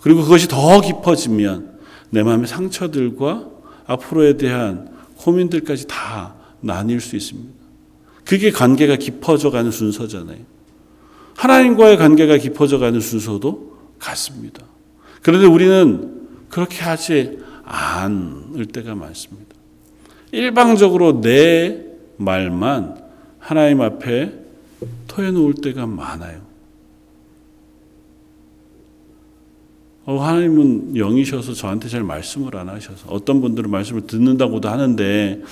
[0.00, 3.46] 그리고 그것이 더 깊어지면 내 마음의 상처들과
[3.84, 7.61] 앞으로에 대한 고민들까지 다 나뉠 수 있습니다.
[8.24, 10.38] 그게 관계가 깊어져 가는 순서잖아요.
[11.36, 14.64] 하나님과의 관계가 깊어져 가는 순서도 같습니다.
[15.22, 19.56] 그런데 우리는 그렇게 하지 않을 때가 많습니다.
[20.32, 21.84] 일방적으로 내
[22.16, 23.02] 말만
[23.38, 24.32] 하나님 앞에
[25.08, 26.40] 토해놓을 때가 많아요.
[30.04, 35.42] 어, 하나님은 영이셔서 저한테 잘 말씀을 안 하셔서 어떤 분들은 말씀을 듣는다고도 하는데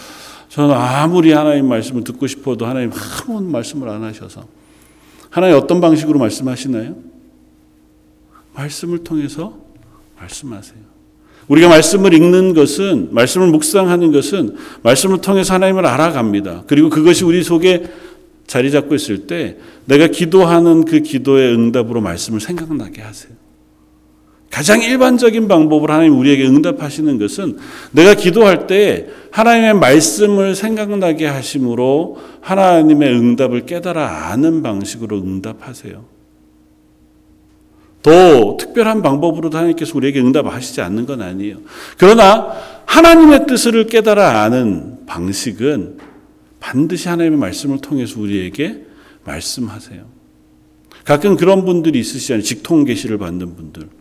[0.51, 4.47] 저는 아무리 하나님 말씀을 듣고 싶어도 하나님 아무 말씀을 안 하셔서
[5.31, 6.97] 하나님 어떤 방식으로 말씀하시나요?
[8.55, 9.57] 말씀을 통해서
[10.19, 10.91] 말씀하세요.
[11.47, 16.65] 우리가 말씀을 읽는 것은 말씀을 묵상하는 것은 말씀을 통해서 하나님을 알아갑니다.
[16.67, 17.89] 그리고 그것이 우리 속에
[18.49, 23.33] 자리 잡고 있을 때 내가 기도하는 그 기도의 응답으로 말씀을 생각나게 하세요.
[24.51, 27.59] 가장 일반적인 방법으로 하나님 우리에게 응답하시는 것은
[27.93, 36.05] 내가 기도할 때 하나님의 말씀을 생각나게 하심으로 하나님의 응답을 깨달아 아는 방식으로 응답하세요.
[38.03, 41.59] 더 특별한 방법으로도 하나님께서 우리에게 응답하시지 않는 건 아니에요.
[41.97, 42.53] 그러나
[42.87, 45.99] 하나님의 뜻을 깨달아 아는 방식은
[46.59, 48.85] 반드시 하나님의 말씀을 통해서 우리에게
[49.25, 50.03] 말씀하세요.
[51.05, 52.43] 가끔 그런 분들이 있으시잖아요.
[52.43, 54.00] 직통 계시를 받는 분들.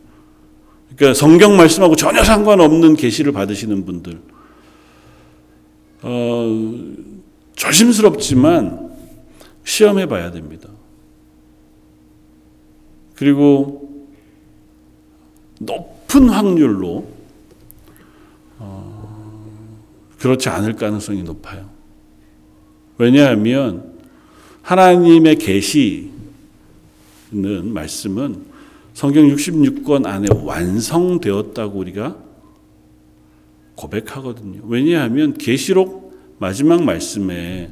[1.00, 4.20] 그러니까 성경 말씀하고 전혀 상관없는 계시를 받으시는 분들.
[6.02, 6.76] 어,
[7.56, 8.92] 조심스럽지만
[9.64, 10.68] 시험해 봐야 됩니다.
[13.16, 14.10] 그리고
[15.62, 17.08] 높은 확률로
[18.58, 19.50] 어,
[20.20, 21.70] 그렇지 않을 가능성이 높아요.
[22.98, 23.94] 왜냐하면
[24.64, 26.12] 하나님의 계시는
[27.72, 28.49] 말씀은
[29.00, 32.18] 성경 66권 안에 완성되었다고 우리가
[33.76, 34.60] 고백하거든요.
[34.68, 37.70] 왜냐하면 계시록 마지막 말씀에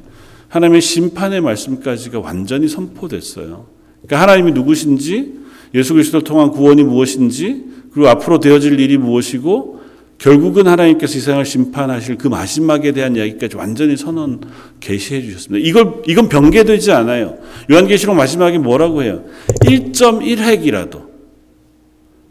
[0.48, 3.66] 하나님의 심판의 말씀까지가 완전히 선포됐어요.
[4.06, 5.34] 그러니까 하나님이 누구신지,
[5.74, 9.80] 예수 그리스도를 통한 구원이 무엇인지, 그리고 앞으로 되어질 일이 무엇이고,
[10.16, 14.40] 결국은 하나님께서 이 세상을 심판하실 그 마지막에 대한 이야기까지 완전히 선언
[14.80, 15.68] 계시해 주셨습니다.
[15.68, 17.36] 이걸 이건 변개되지 않아요.
[17.70, 19.24] 요한계시록 마지막에 뭐라고 해요?
[19.66, 21.07] 1.1핵이라도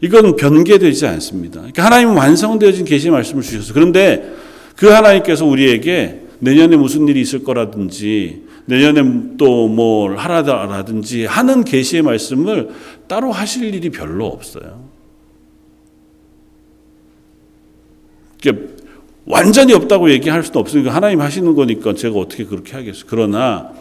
[0.00, 1.60] 이건 변개되지 않습니다.
[1.60, 3.74] 그러니까 하나님은 완성되어진 계시의 말씀을 주셨어요.
[3.74, 4.32] 그런데
[4.76, 12.70] 그 하나님께서 우리에게 내년에 무슨 일이 있을 거라든지 내년에 또 뭘 하라든지 하는 계시의 말씀을
[13.06, 14.88] 따로 하실 일이 별로 없어요.
[18.40, 18.74] 그러니까
[19.24, 23.04] 완전히 없다고 얘기할 수도 없으니까 하나님 하시는 거니까 제가 어떻게 그렇게 하겠어요.
[23.08, 23.72] 그러나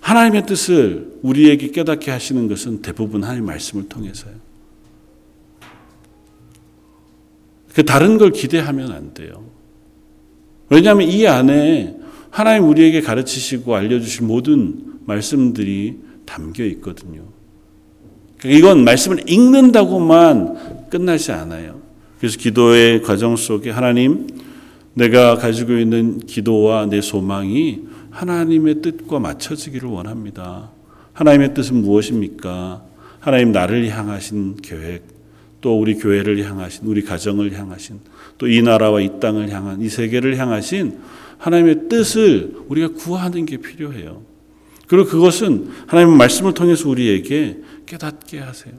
[0.00, 4.51] 하나님의 뜻을 우리에게 깨닫게 하시는 것은 대부분 하나님 말씀을 통해서요.
[7.74, 9.44] 그 다른 걸 기대하면 안 돼요.
[10.68, 11.96] 왜냐하면 이 안에
[12.30, 17.22] 하나님 우리에게 가르치시고 알려주신 모든 말씀들이 담겨 있거든요.
[18.38, 21.80] 그러니까 이건 말씀을 읽는다고만 끝나지 않아요.
[22.18, 24.26] 그래서 기도의 과정 속에 하나님
[24.94, 27.80] 내가 가지고 있는 기도와 내 소망이
[28.10, 30.70] 하나님의 뜻과 맞춰지기를 원합니다.
[31.12, 32.82] 하나님의 뜻은 무엇입니까?
[33.20, 35.04] 하나님 나를 향하신 계획,
[35.62, 38.00] 또 우리 교회를 향하신, 우리 가정을 향하신,
[38.36, 40.98] 또 이 나라와 이 땅을 향한, 이 세계를 향하신
[41.38, 44.22] 하나님의 뜻을 우리가 구하는 게 필요해요.
[44.86, 48.74] 그리고 그것은 하나님의 말씀을 통해서 우리에게 깨닫게 하세요.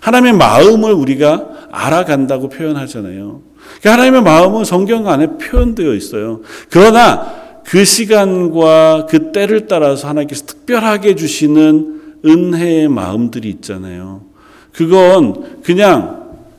[0.00, 3.42] 하나님의 마음을 우리가 알아간다고 표현하잖아요.
[3.80, 6.40] 그러니까 하나님의 마음은 성경 안에 표현되어 있어요.
[6.70, 14.24] 그러나 그 시간과 그 때를 따라서 하나님께서 특별하게 주시는 은혜의 마음들이 있잖아요.
[14.72, 16.17] 그건 그냥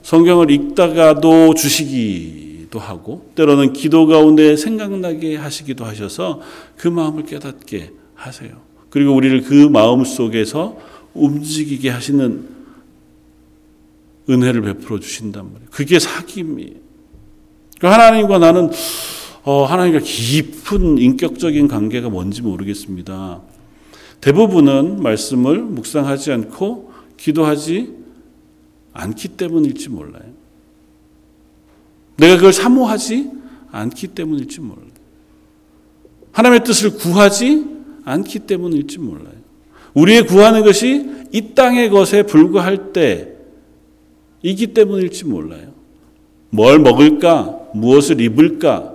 [0.09, 6.41] 성경을 읽다가도 주시기도 하고 때로는 기도 가운데 생각나게 하시기도 하셔서
[6.75, 8.49] 그 마음을 깨닫게 하세요.
[8.89, 10.79] 그리고 우리를 그 마음 속에서
[11.13, 12.43] 움직이게 하시는
[14.27, 15.69] 은혜를 베풀어 주신단 말이에요.
[15.69, 16.73] 그게 사귐이에요.
[17.77, 18.71] 그러니까 하나님과 나는
[19.43, 23.41] 어, 하나님과 깊은 인격적인 관계가 뭔지 모르겠습니다.
[24.21, 27.98] 대부분은 말씀을 묵상하지 않고 기도하지
[28.93, 30.23] 않기 때문일지 몰라요.
[32.17, 33.31] 내가 그걸 사모하지
[33.71, 34.89] 않기 때문일지 몰라요.
[36.31, 37.65] 하나님의 뜻을 구하지
[38.05, 39.39] 않기 때문일지 몰라요.
[39.93, 43.33] 우리의 구하는 것이 이 땅의 것에 불과할 때
[44.41, 45.73] 이기 때문일지 몰라요.
[46.49, 47.59] 뭘 먹을까?
[47.73, 48.93] 무엇을 입을까?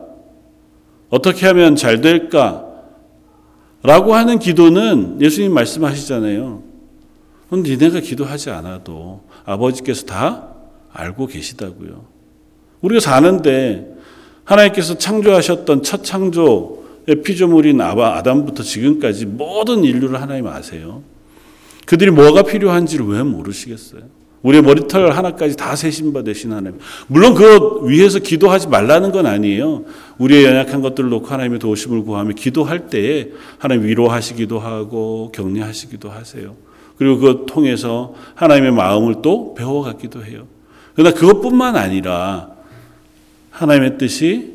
[1.11, 2.66] 어떻게 하면 잘 될까?
[3.83, 6.62] 라고 하는 기도는 예수님 말씀하시잖아요.
[7.48, 10.48] 그럼 니네가 기도하지 않아도 아버지께서 다
[10.92, 12.04] 알고 계시다고요.
[12.80, 13.94] 우리가 사는데
[14.44, 21.02] 하나님께서 창조하셨던 첫 창조의 피조물인 아담부터 지금까지 모든 인류를 하나님 아세요.
[21.87, 24.02] 그들이 뭐가 필요한지를 왜 모르시겠어요?
[24.42, 26.78] 우리의 머리털 하나까지 다 세신바 되신 하나님.
[27.07, 29.85] 물론 그 위해서 기도하지 말라는 건 아니에요.
[30.18, 36.57] 우리의 연약한 것들을 놓고 하나님의 도우심을 구하며 기도할 때에 하나님 위로하시기도 하고 격려하시기도 하세요.
[36.96, 40.46] 그리고 그것 통해서 하나님의 마음을 또 배워갔기도 해요.
[40.94, 42.54] 그러나 그것뿐만 아니라
[43.50, 44.54] 하나님의 뜻이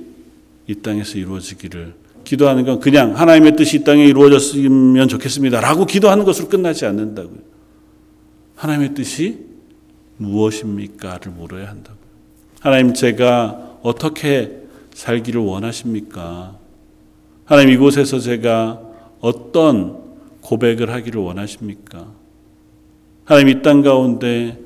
[0.68, 5.62] 이 땅에서 이루어지기를 기도하는 건 그냥 하나님의 뜻이 이 땅에 이루어졌으면 좋겠습니다.
[5.62, 7.40] 라고 기도하는 것으로 끝나지 않는다고요.
[8.56, 9.46] 하나님의 뜻이
[10.18, 12.00] 무엇입니까를 물어야 한다고요.
[12.60, 14.60] 하나님 제가 어떻게
[14.94, 16.58] 살기를 원하십니까?
[17.46, 18.82] 하나님 이곳에서 제가
[19.22, 19.98] 어떤
[20.42, 22.19] 고백을 하기를 원하십니까?
[23.30, 24.58] 하나님 이 땅 가운데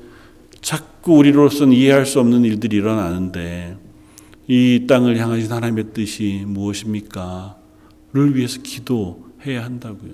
[0.62, 3.76] 자꾸 우리로서는 이해할 수 없는 일들이 일어나는데
[4.48, 7.56] 이 땅을 향하신 하나님의 뜻이 무엇입니까?
[8.14, 10.12] 를 위해서 기도해야 한다고요.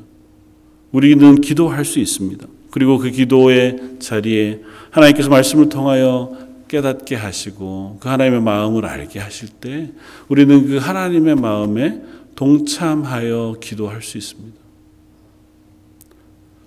[0.90, 2.44] 우리는 기도할 수 있습니다.
[2.72, 6.36] 그리고 그 기도의 자리에 하나님께서 말씀을 통하여
[6.66, 9.92] 깨닫게 하시고 그 하나님의 마음을 알게 하실 때
[10.28, 12.02] 우리는 그 하나님의 마음에
[12.34, 14.59] 동참하여 기도할 수 있습니다.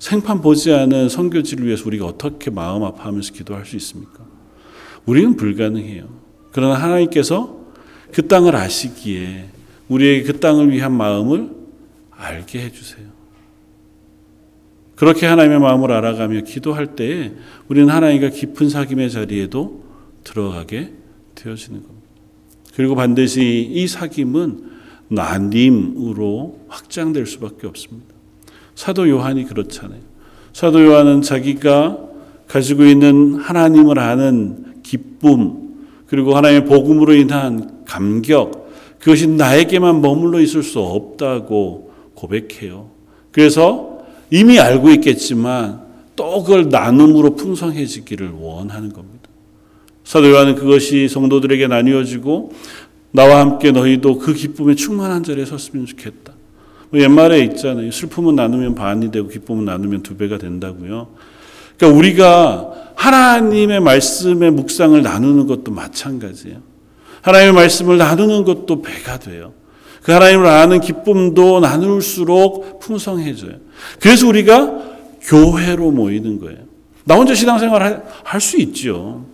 [0.03, 4.25] 생판 보지 않은 선교지를 위해서 우리가 어떻게 마음 아파하면서 기도할 수 있습니까?
[5.05, 6.09] 우리는 불가능해요.
[6.51, 7.57] 그러나 하나님께서
[8.11, 9.45] 그 땅을 아시기에
[9.87, 11.51] 우리에게 그 땅을 위한 마음을
[12.11, 13.05] 알게 해주세요.
[14.97, 17.31] 그렇게 하나님의 마음을 알아가며 기도할 때에
[17.69, 19.85] 우리는 하나님과 깊은 사귐의 자리에도
[20.25, 20.91] 들어가게
[21.35, 22.07] 되어지는 겁니다.
[22.75, 24.65] 그리고 반드시 이 사귐은
[25.07, 28.12] 나님으로 확장될 수밖에 없습니다.
[28.75, 29.99] 사도 요한이 그렇잖아요.
[30.53, 31.99] 사도 요한은 자기가
[32.47, 35.73] 가지고 있는 하나님을 아는 기쁨,
[36.07, 42.89] 그리고 하나님의 복음으로 인한 감격, 그것이 나에게만 머물러 있을 수 없다고 고백해요.
[43.31, 45.81] 그래서 이미 알고 있겠지만
[46.15, 49.29] 또 그걸 나눔으로 풍성해지기를 원하는 겁니다.
[50.03, 52.51] 사도 요한은 그것이 성도들에게 나뉘어지고
[53.11, 56.32] 나와 함께 너희도 그 기쁨에 충만한 자리에 섰으면 좋겠다.
[56.93, 57.89] 뭐 옛말에 있잖아요.
[57.89, 61.07] 슬픔은 나누면 반이 되고 기쁨은 나누면 두 배가 된다고요.
[61.75, 66.59] 그러니까 우리가 하나님의 말씀의 묵상을 나누는 것도 마찬가지예요.
[67.23, 69.53] 하나님의 말씀을 나누는 것도 배가 돼요.
[70.03, 73.53] 그 하나님을 아는 기쁨도 나눌수록 풍성해져요.
[73.99, 74.79] 그래서 우리가
[75.21, 76.59] 교회로 모이는 거예요.
[77.05, 79.25] 나 혼자 신앙생활 할 수 있죠.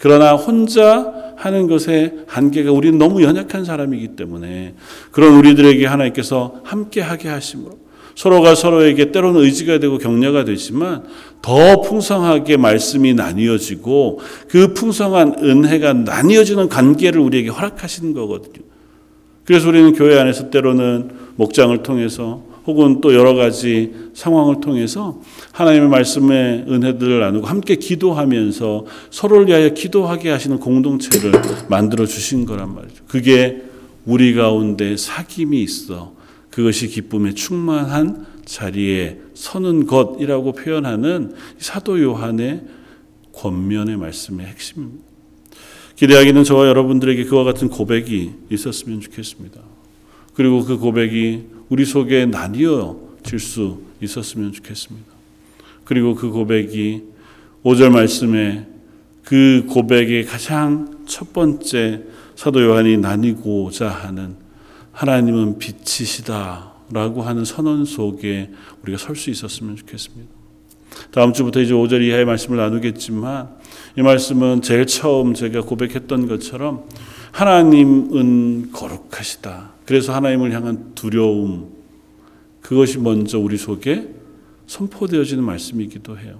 [0.00, 4.74] 그러나 혼자 하는 것에 한계가 우리는 너무 연약한 사람이기 때문에
[5.10, 7.78] 그런 우리들에게 하나님께서 함께 하게 하심으로
[8.14, 11.04] 서로가 서로에게 때로는 의지가 되고 격려가 되지만
[11.40, 18.62] 더 풍성하게 말씀이 나뉘어지고 그 풍성한 은혜가 나뉘어지는 관계를 우리에게 허락하시는 거거든요.
[19.46, 25.20] 그래서 우리는 교회 안에서 때로는 목장을 통해서 혹은 또 여러 가지 상황을 통해서
[25.52, 31.32] 하나님의 말씀의 은혜들을 나누고 함께 기도하면서 서로를 위하여 기도하게 하시는 공동체를
[31.68, 33.04] 만들어 주신 거란 말이죠.
[33.08, 33.62] 그게
[34.04, 36.14] 우리 가운데 사귐이 있어
[36.50, 42.62] 그것이 기쁨에 충만한 자리에 서는 것이라고 표현하는 사도 요한의
[43.32, 45.04] 권면의 말씀의 핵심입니다.
[45.96, 49.60] 기대하기는 저와 여러분들에게 그와 같은 고백이 있었으면 좋겠습니다.
[50.34, 55.06] 그리고 그 고백이 우리 속에 나뉘어질 수 있었으면 좋겠습니다.
[55.84, 57.04] 그리고 그 고백이
[57.64, 58.66] 5절 말씀에
[59.24, 62.02] 그 고백의 가장 첫 번째
[62.34, 64.34] 사도 요한이 나뉘고자 하는
[64.92, 68.50] 하나님은 빛이시다 라고 하는 선언 속에
[68.82, 70.28] 우리가 설 수 있었으면 좋겠습니다.
[71.12, 73.48] 다음 주부터 이제 5절 이하의 말씀을 나누겠지만
[73.96, 76.84] 이 말씀은 제일 처음 제가 고백했던 것처럼
[77.30, 79.79] 하나님은 거룩하시다.
[79.90, 81.72] 그래서 하나님을 향한 두려움,
[82.60, 84.08] 그것이 먼저 우리 속에
[84.68, 86.38] 선포되어지는 말씀이기도 해요.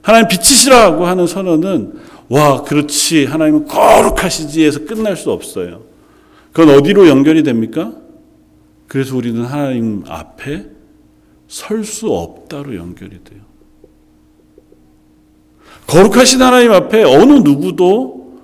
[0.00, 1.94] 하나님 빛이시라고 하는 선언은
[2.28, 3.24] 와, 그렇지.
[3.24, 5.82] 하나님은 거룩하시지에서 끝날 수 없어요.
[6.52, 7.92] 그건 어디로 연결이 됩니까?
[8.86, 10.66] 그래서 우리는 하나님 앞에
[11.48, 13.40] 설 수 없다로 연결이 돼요.
[15.88, 18.38] 거룩하신 하나님 앞에 어느 누구도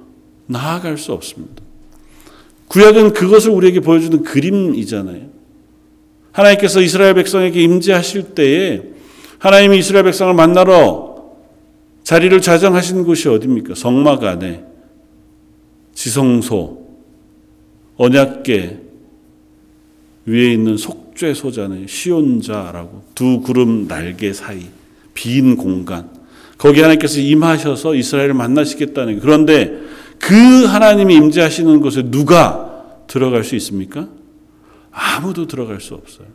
[0.46, 1.67] 나아갈 수 없습니다.
[2.68, 5.28] 구약은 그것을 우리에게 보여주는 그림이잖아요.
[6.32, 8.82] 하나님께서 이스라엘 백성에게 임재하실 때에
[9.38, 11.08] 하나님이 이스라엘 백성을 만나러
[12.02, 13.74] 자리를 자정하신 곳이 어디입니까?
[13.74, 14.64] 성막 안에.
[15.94, 16.86] 지성소
[17.96, 18.78] 언약계
[20.26, 23.02] 위에 있는 속죄 소자는 시온자라고.
[23.14, 24.66] 두 구름 날개 사이
[25.14, 26.08] 빈 공간.
[26.56, 29.78] 거기 하나님께서 임하셔서 이스라엘을 만나시겠다는 그런데
[30.18, 34.08] 그 하나님이 임재하시는 곳에 누가 들어갈 수 있습니까?
[34.90, 36.26] 아무도 들어갈 수 없어요.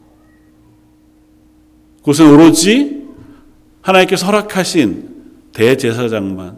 [1.98, 3.04] 그곳은 오로지
[3.82, 5.10] 하나님께서 허락하신
[5.54, 6.58] 대제사장만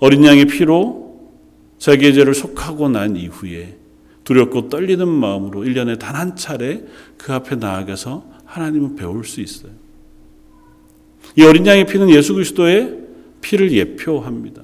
[0.00, 1.30] 어린 양의 피로
[1.78, 3.76] 자기의 죄를 속하고 난 이후에
[4.24, 6.84] 두렵고 떨리는 마음으로 1년에 단 한 차례
[7.16, 9.72] 그 앞에 나아가서 하나님을 배울 수 있어요.
[11.36, 12.98] 이 어린 양의 피는 예수 그리스도의
[13.40, 14.62] 피를 예표합니다.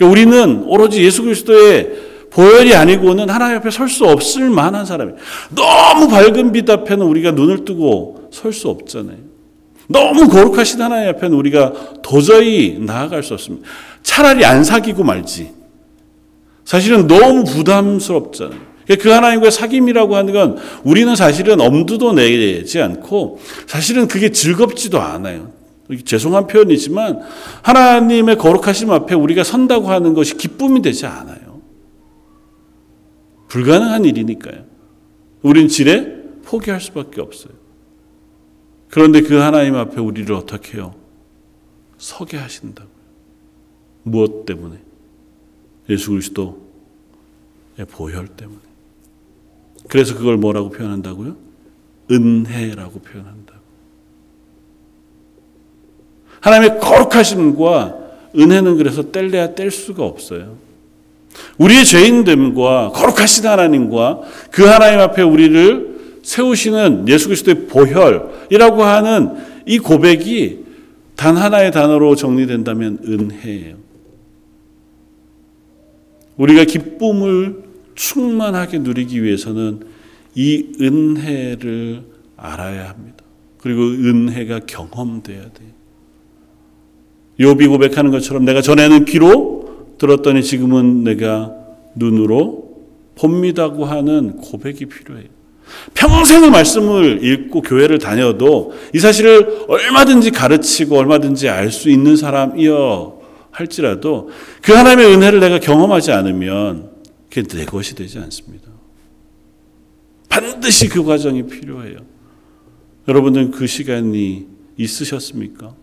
[0.00, 1.90] 그러니까 우리는 오로지 예수 그리스도의
[2.30, 5.18] 보혈이 아니고는 하나님 앞에 설 수 없을 만한 사람이에요.
[5.50, 9.18] 너무 밝은 빛 앞에는 우리가 눈을 뜨고 설 수 없잖아요.
[9.88, 11.72] 너무 거룩하신 하나님 앞에는 우리가
[12.02, 13.68] 도저히 나아갈 수 없습니다.
[14.02, 15.50] 차라리 안 사귀고 말지.
[16.64, 18.70] 사실은 너무 부담스럽잖아요.
[19.00, 25.59] 그 하나님과의 사귐이라고 하는 건 우리는 사실은 엄두도 내지 않고 사실은 그게 즐겁지도 않아요.
[26.04, 27.20] 죄송한 표현이지만
[27.62, 31.60] 하나님의 거룩하심 앞에 우리가 선다고 하는 것이 기쁨이 되지 않아요.
[33.48, 34.64] 불가능한 일이니까요.
[35.42, 37.52] 우린 지레 포기할 수밖에 없어요.
[38.88, 40.94] 그런데 그 하나님 앞에 우리를 어떻게 해요?
[41.98, 42.90] 서게 하신다고요.
[44.02, 44.78] 무엇 때문에?
[45.88, 46.54] 예수 그리스도의
[47.90, 48.58] 보혈 때문에.
[49.88, 51.36] 그래서 그걸 뭐라고 표현한다고요?
[52.10, 53.49] 은혜라고 표현한다.
[56.40, 57.98] 하나님의 거룩하심과
[58.36, 60.56] 은혜는 그래서 뗄래야 뗄 수가 없어요.
[61.58, 64.20] 우리의 죄인됨과 거룩하신 하나님과
[64.50, 69.36] 그 하나님 앞에 우리를 세우시는 예수 그리스도의 보혈이라고 하는
[69.66, 70.64] 이 고백이
[71.16, 73.76] 단 하나의 단어로 정리된다면 은혜예요.
[76.36, 77.64] 우리가 기쁨을
[77.94, 79.80] 충만하게 누리기 위해서는
[80.34, 82.02] 이 은혜를
[82.36, 83.24] 알아야 합니다.
[83.58, 85.79] 그리고 은혜가 경험돼야 돼요.
[87.40, 91.52] 욥이 고백하는 것처럼 내가 전에는 귀로 들었더니 지금은 내가
[91.96, 92.70] 눈으로
[93.16, 95.26] 봅니다고 하는 고백이 필요해요.
[95.94, 103.20] 평생의 말씀을 읽고 교회를 다녀도 이 사실을 얼마든지 가르치고 얼마든지 알 수 있는 사람이여
[103.50, 104.30] 할지라도
[104.62, 106.90] 그 하나님의 은혜를 내가 경험하지 않으면
[107.28, 108.68] 그게 내 것이 되지 않습니다.
[110.28, 111.98] 반드시 그 과정이 필요해요.
[113.08, 115.74] 여러분들은 그 시간이 있으셨습니까?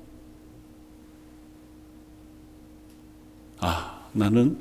[3.59, 4.57] 아, 나는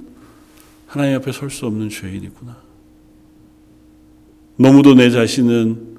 [0.86, 2.56] 하나님 앞에 설 수 없는 죄인이구나.
[4.56, 5.96] 너무도 내 자신은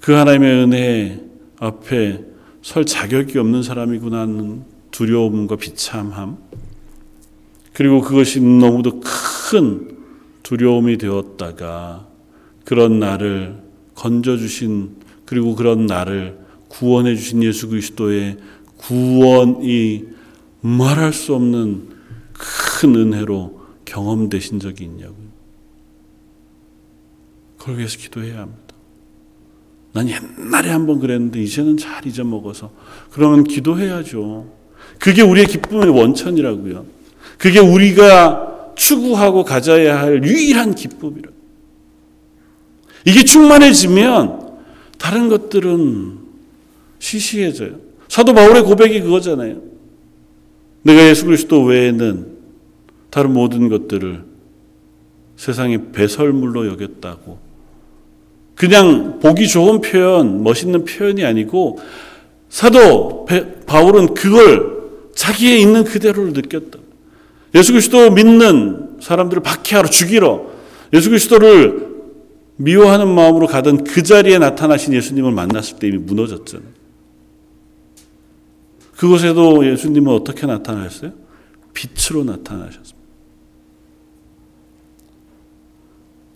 [0.00, 1.24] 그 하나님의 은혜
[1.58, 2.24] 앞에
[2.62, 6.38] 설 자격이 없는 사람이구나 하는 두려움과 비참함.
[7.72, 9.96] 그리고 그것이 너무도 큰
[10.42, 12.06] 두려움이 되었다가
[12.64, 13.62] 그런 나를
[13.94, 18.38] 건져주신 그리고 그런 나를 구원해 주신 예수 그리스도의
[18.76, 20.04] 구원이
[20.60, 21.95] 말할 수 없는
[22.38, 25.26] 큰 은혜로 경험되신 적이 있냐고요.
[27.58, 28.62] 그걸 위해서 기도해야 합니다.
[29.92, 32.70] 난 옛날에 한 번 그랬는데 이제는 잘 잊어먹어서
[33.10, 34.46] 그러면 기도해야죠.
[34.98, 36.84] 그게 우리의 기쁨의 원천이라고요.
[37.38, 41.30] 그게 우리가 추구하고 가져야 할 유일한 기쁨이라.
[43.06, 44.58] 이게 충만해지면
[44.98, 46.18] 다른 것들은
[46.98, 47.78] 시시해져요.
[48.08, 49.62] 사도 바울의 고백이 그거잖아요.
[50.86, 52.36] 내가 예수 그리스도 외에는
[53.10, 54.22] 다른 모든 것들을
[55.36, 57.38] 세상의 배설물로 여겼다고.
[58.54, 61.80] 그냥 보기 좋은 표현, 멋있는 표현이 아니고
[62.48, 63.26] 사도
[63.66, 64.76] 바울은 그걸
[65.14, 66.78] 자기의 있는 그대로를 느꼈다.
[67.56, 70.46] 예수 그리스도 믿는 사람들을 박해하러 죽이러
[70.92, 71.96] 예수 그리스도를
[72.56, 76.75] 미워하는 마음으로 가던 그 자리에 나타나신 예수님을 만났을 때 이미 무너졌잖아요.
[78.96, 81.12] 그곳에도 예수님은 어떻게 나타나셨어요?
[81.74, 82.96] 빛으로 나타나셨습니다.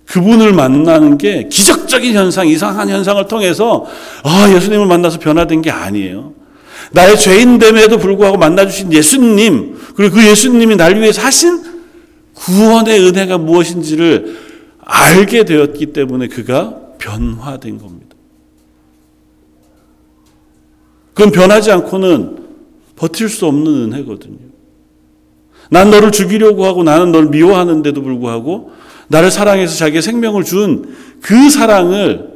[0.06, 3.86] 그분을 만나는 게 기적적인 현상, 이상한 현상을 통해서
[4.24, 6.34] 아, 예수님을 만나서 변화된 게 아니에요.
[6.92, 11.62] 나의 죄인됨에도 불구하고 만나주신 예수님, 그리고 그 예수님이 날 위해서 하신
[12.34, 14.36] 구원의 은혜가 무엇인지를
[14.80, 18.16] 알게 되었기 때문에 그가 변화된 겁니다.
[21.14, 22.39] 그건 변하지 않고는
[23.00, 24.38] 버틸 수 없는 은혜거든요.
[25.70, 28.72] 난 너를 죽이려고 하고 나는 널 미워하는데도 불구하고
[29.08, 32.30] 나를 사랑해서 자기의 생명을 준 그 사랑을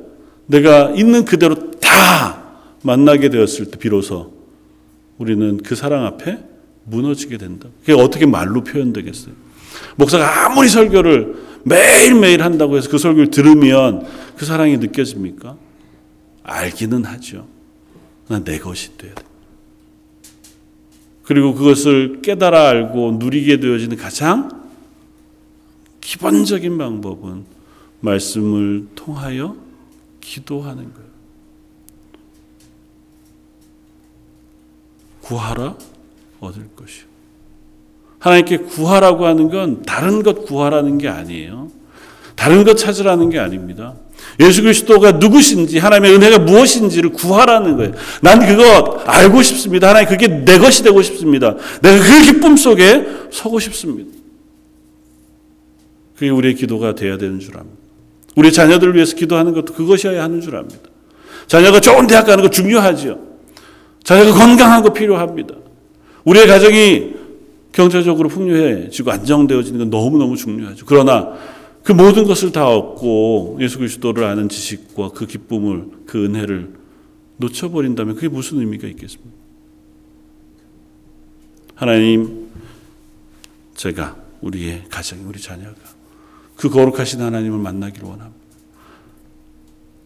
[0.47, 2.43] 내가 있는 그대로 다
[2.83, 4.33] 만나게 되었을 때 비로소
[5.17, 6.39] 우리는 그 사랑 앞에
[6.85, 7.69] 무너지게 된다.
[7.81, 9.35] 그게 어떻게 말로 표현되겠어요?
[9.97, 11.35] 목사가 아무리 설교를
[11.65, 14.07] 매일매일 한다고 해서 그 설교를 들으면
[14.37, 15.57] 그 사랑이 느껴집니까?
[16.43, 17.47] 알기는 하죠.
[18.29, 19.23] 난 내 것이 돼야 돼.
[21.25, 24.64] 그리고 그것을 깨달아 알고 누리게 되어지는 가장
[26.01, 27.45] 기본적인 방법은
[28.01, 29.57] 말씀을 통하여
[30.20, 31.09] 기도하는 거예요.
[35.22, 35.77] 구하라
[36.41, 37.07] 얻을 것이요.
[38.18, 41.70] 하나님께 구하라고 하는 건 다른 것 구하라는 게 아니에요.
[42.37, 43.95] 다른 것 찾으라는 게 아닙니다.
[44.41, 47.93] 예수 그리스도가 누구신지 하나님의 은혜가 무엇인지를 구하라는 거예요.
[48.20, 49.91] 난 그거 알고 싶습니다.
[49.91, 51.55] 하나님 그게 내 것이 되고 싶습니다.
[51.83, 54.11] 내가 그 기쁨 속에 서고 싶습니다.
[56.14, 57.77] 그게 우리의 기도가 되어야 되는 줄 압니다.
[58.37, 60.91] 우리 자녀들을 위해서 기도하는 것도 그것이어야 하는 줄 압니다.
[61.47, 63.18] 자녀가 좋은 대학 가는 거 중요하지요.
[64.03, 65.55] 자녀가 건강한 거 필요합니다.
[66.25, 67.14] 우리의 가정이
[67.72, 70.87] 경제적으로 풍요해지고 안정되어지는 건 너무너무 중요하죠.
[70.87, 71.33] 그러나
[71.85, 76.72] 그 모든 것을 다 얻고 예수 그리스도를 아는 지식과 그 기쁨을 그 은혜를
[77.37, 79.30] 놓쳐버린다면 그게 무슨 의미가 있겠습니까?
[81.74, 82.49] 하나님,
[83.74, 85.74] 제가 우리의 가정, 우리 자녀가
[86.57, 88.45] 그 거룩하신 하나님을 만나기를 원합니다.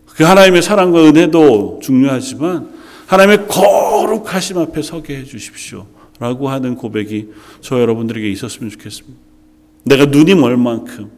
[0.07, 2.75] 그 하나님의 사랑과 은혜도 중요하지만
[3.07, 5.87] 하나님의 거룩하심 앞에 서게 해 주십시오.
[6.19, 7.29] 라고 하는 고백이
[7.61, 9.17] 저 여러분들에게 있었으면 좋겠습니다.
[9.85, 11.18] 내가 눈이 멀 만큼,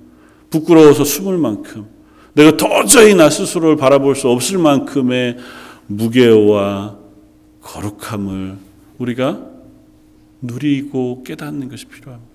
[0.51, 1.87] 부끄러워서 숨을 만큼,
[2.35, 5.37] 내가 도저히 나 스스로를 바라볼 수 없을 만큼의
[5.87, 6.99] 무게와
[7.63, 8.57] 거룩함을
[8.99, 9.47] 우리가
[10.43, 12.31] 누리고 깨닫는 것이 필요합니다.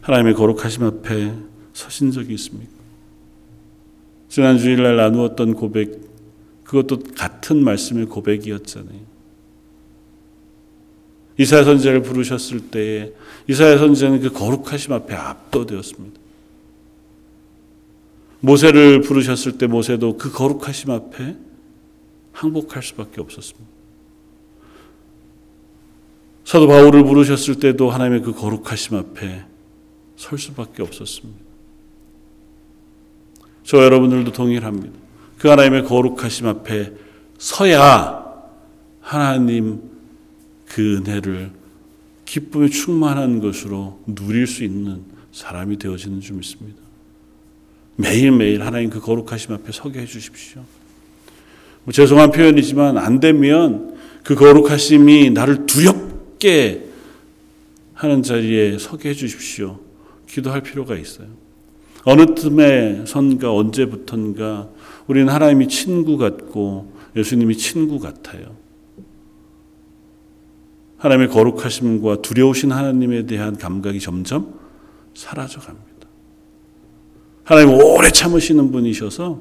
[0.00, 1.34] 하나님의 거룩하심 앞에
[1.72, 2.72] 서신 적이 있습니까?
[4.28, 6.00] 지난 주일날 나누었던 고백,
[6.64, 9.07] 그것도 같은 말씀의 고백이었잖아요.
[11.38, 13.12] 이사야 선지자를 부르셨을 때에
[13.48, 16.20] 이사야 선지자는 그 거룩하심 앞에 압도되었습니다.
[18.40, 21.36] 모세를 부르셨을 때 모세도 그 거룩하심 앞에
[22.32, 23.68] 항복할 수밖에 없었습니다.
[26.44, 29.44] 사도 바울을 부르셨을 때도 하나님의 그 거룩하심 앞에
[30.16, 31.38] 설 수밖에 없었습니다.
[33.64, 34.98] 저 여러분들도 동일합니다.
[35.36, 36.92] 그 하나님의 거룩하심 앞에
[37.38, 38.24] 서야
[39.00, 39.87] 하나님
[40.78, 41.50] 그 은혜를
[42.24, 45.02] 기쁨에 충만한 것으로 누릴 수 있는
[45.32, 46.78] 사람이 되어지는 줄 믿습니다.
[47.96, 50.62] 매일매일 하나님 그 거룩하심 앞에 서게 해 주십시오.
[51.82, 56.84] 뭐 죄송한 표현이지만 안 되면 그 거룩하심이 나를 두렵게
[57.94, 59.80] 하는 자리에 서게 해 주십시오.
[60.28, 61.26] 기도할 필요가 있어요.
[62.04, 64.68] 어느 틈에 선가 언제부턴가
[65.08, 68.57] 우리는 하나님이 친구 같고 예수님이 친구 같아요.
[70.98, 74.54] 하나님의 거룩하심과 두려우신 하나님에 대한 감각이 점점
[75.14, 75.88] 사라져 갑니다.
[77.44, 79.40] 하나님 오래 참으시는 분이셔서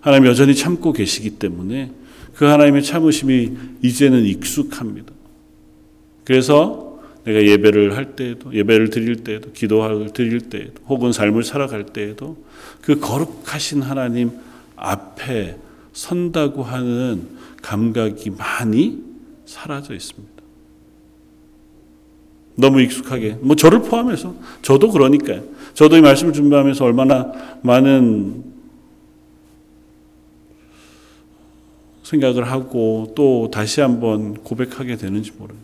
[0.00, 1.92] 하나님 여전히 참고 계시기 때문에
[2.34, 3.50] 그 하나님의 참으심이
[3.82, 5.12] 이제는 익숙합니다.
[6.24, 12.36] 그래서 내가 예배를 할 때에도 예배를 드릴 때에도 기도를 드릴 때에도 혹은 삶을 살아갈 때에도
[12.80, 14.30] 그 거룩하신 하나님
[14.76, 15.56] 앞에
[15.92, 17.28] 선다고 하는
[17.60, 19.02] 감각이 많이
[19.46, 20.37] 사라져 있습니다.
[22.58, 23.38] 너무 익숙하게.
[23.40, 25.42] 뭐 저를 포함해서 저도 그러니까요.
[25.74, 27.32] 저도 이 말씀을 준비하면서 얼마나
[27.62, 28.42] 많은
[32.02, 35.56] 생각을 하고 또 다시 한번 고백하게 되는지 모르요.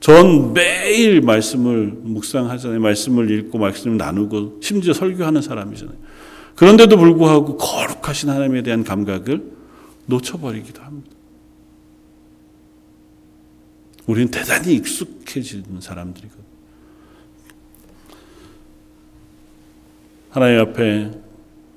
[0.00, 2.80] 전 매일 말씀을 묵상하잖아요.
[2.80, 5.96] 말씀을 읽고 말씀을 나누고 심지어 설교하는 사람이잖아요.
[6.56, 9.44] 그런데도 불구하고 거룩하신 하나님에 대한 감각을
[10.06, 11.11] 놓쳐버리기도 합니다.
[14.06, 16.42] 우리는 대단히 익숙해지는 사람들이거든요.
[20.30, 21.10] 하나님 앞에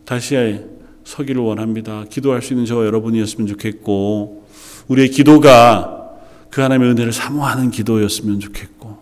[0.05, 0.59] 다시
[1.03, 2.05] 서기를 원합니다.
[2.09, 4.47] 기도할 수 있는 저 여러분이었으면 좋겠고,
[4.87, 6.09] 우리의 기도가
[6.49, 8.97] 그 하나님의 은혜를 사모하는 기도였으면 좋겠고,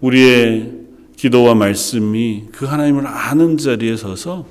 [0.00, 0.72] 우리의
[1.16, 4.46] 기도와 말씀이 그 하나님을 아는 자리에 서서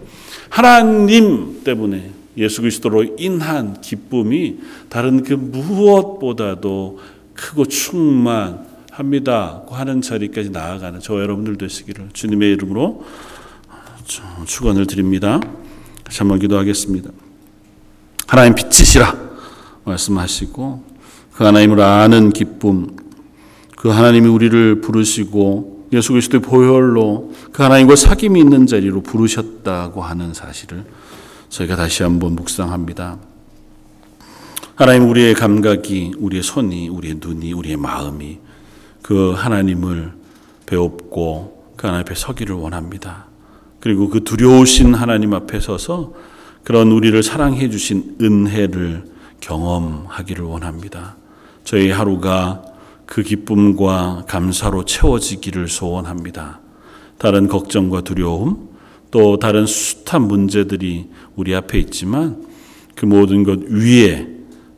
[0.49, 4.57] 하나님 때문에 예수 그리스도로 인한 기쁨이
[4.89, 6.99] 다른 그 무엇보다도
[7.33, 9.63] 크고 충만합니다.
[9.69, 13.03] 하는 자리까지 나아가는 저 여러분들 되시기를 주님의 이름으로
[14.45, 15.39] 축원을 드립니다.
[16.03, 17.09] 다시 한번 기도하겠습니다.
[18.27, 19.15] 하나님 빛이시라
[19.85, 20.83] 말씀하시고
[21.33, 22.95] 그 하나님을 아는 기쁨
[23.77, 30.85] 그 하나님이 우리를 부르시고 예수 그리스도의 보혈로 그 하나님과 사귐이 있는 자리로 부르셨다고 하는 사실을
[31.49, 33.19] 저희가 다시 한번 묵상합니다.
[34.75, 38.39] 하나님 우리의 감각이 우리의 손이 우리의 눈이 우리의 마음이
[39.03, 40.13] 그 하나님을
[40.65, 43.27] 배웁고 그 하나님 앞에 서기를 원합니다.
[43.79, 46.13] 그리고 그 두려우신 하나님 앞에 서서
[46.63, 49.03] 그런 우리를 사랑해 주신 은혜를
[49.41, 51.17] 경험하기를 원합니다.
[51.63, 52.63] 저희 하루가
[53.05, 56.61] 그 기쁨과 감사로 채워지기를 소원합니다.
[57.19, 58.69] 다른 걱정과 두려움,
[59.11, 62.43] 또 다른 숱한 문제들이 우리 앞에 있지만
[62.95, 64.32] 그 모든 것 위에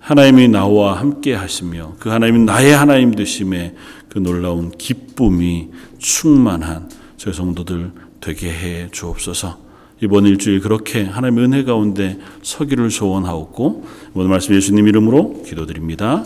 [0.05, 3.73] 하나님이 나와 함께 하시며 그 하나님이 나의 하나님 되심에
[4.07, 7.91] 그 놀라운 기쁨이 충만한 저 성도들
[8.21, 9.57] 되게 해 주옵소서.
[10.03, 16.23] 이번 일주일 그렇게 하나님의 은혜 가운데 서기를 소원하옵고 모든 말씀 예수님 이름으로 기도드립니다.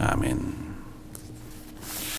[0.00, 0.65] 아멘.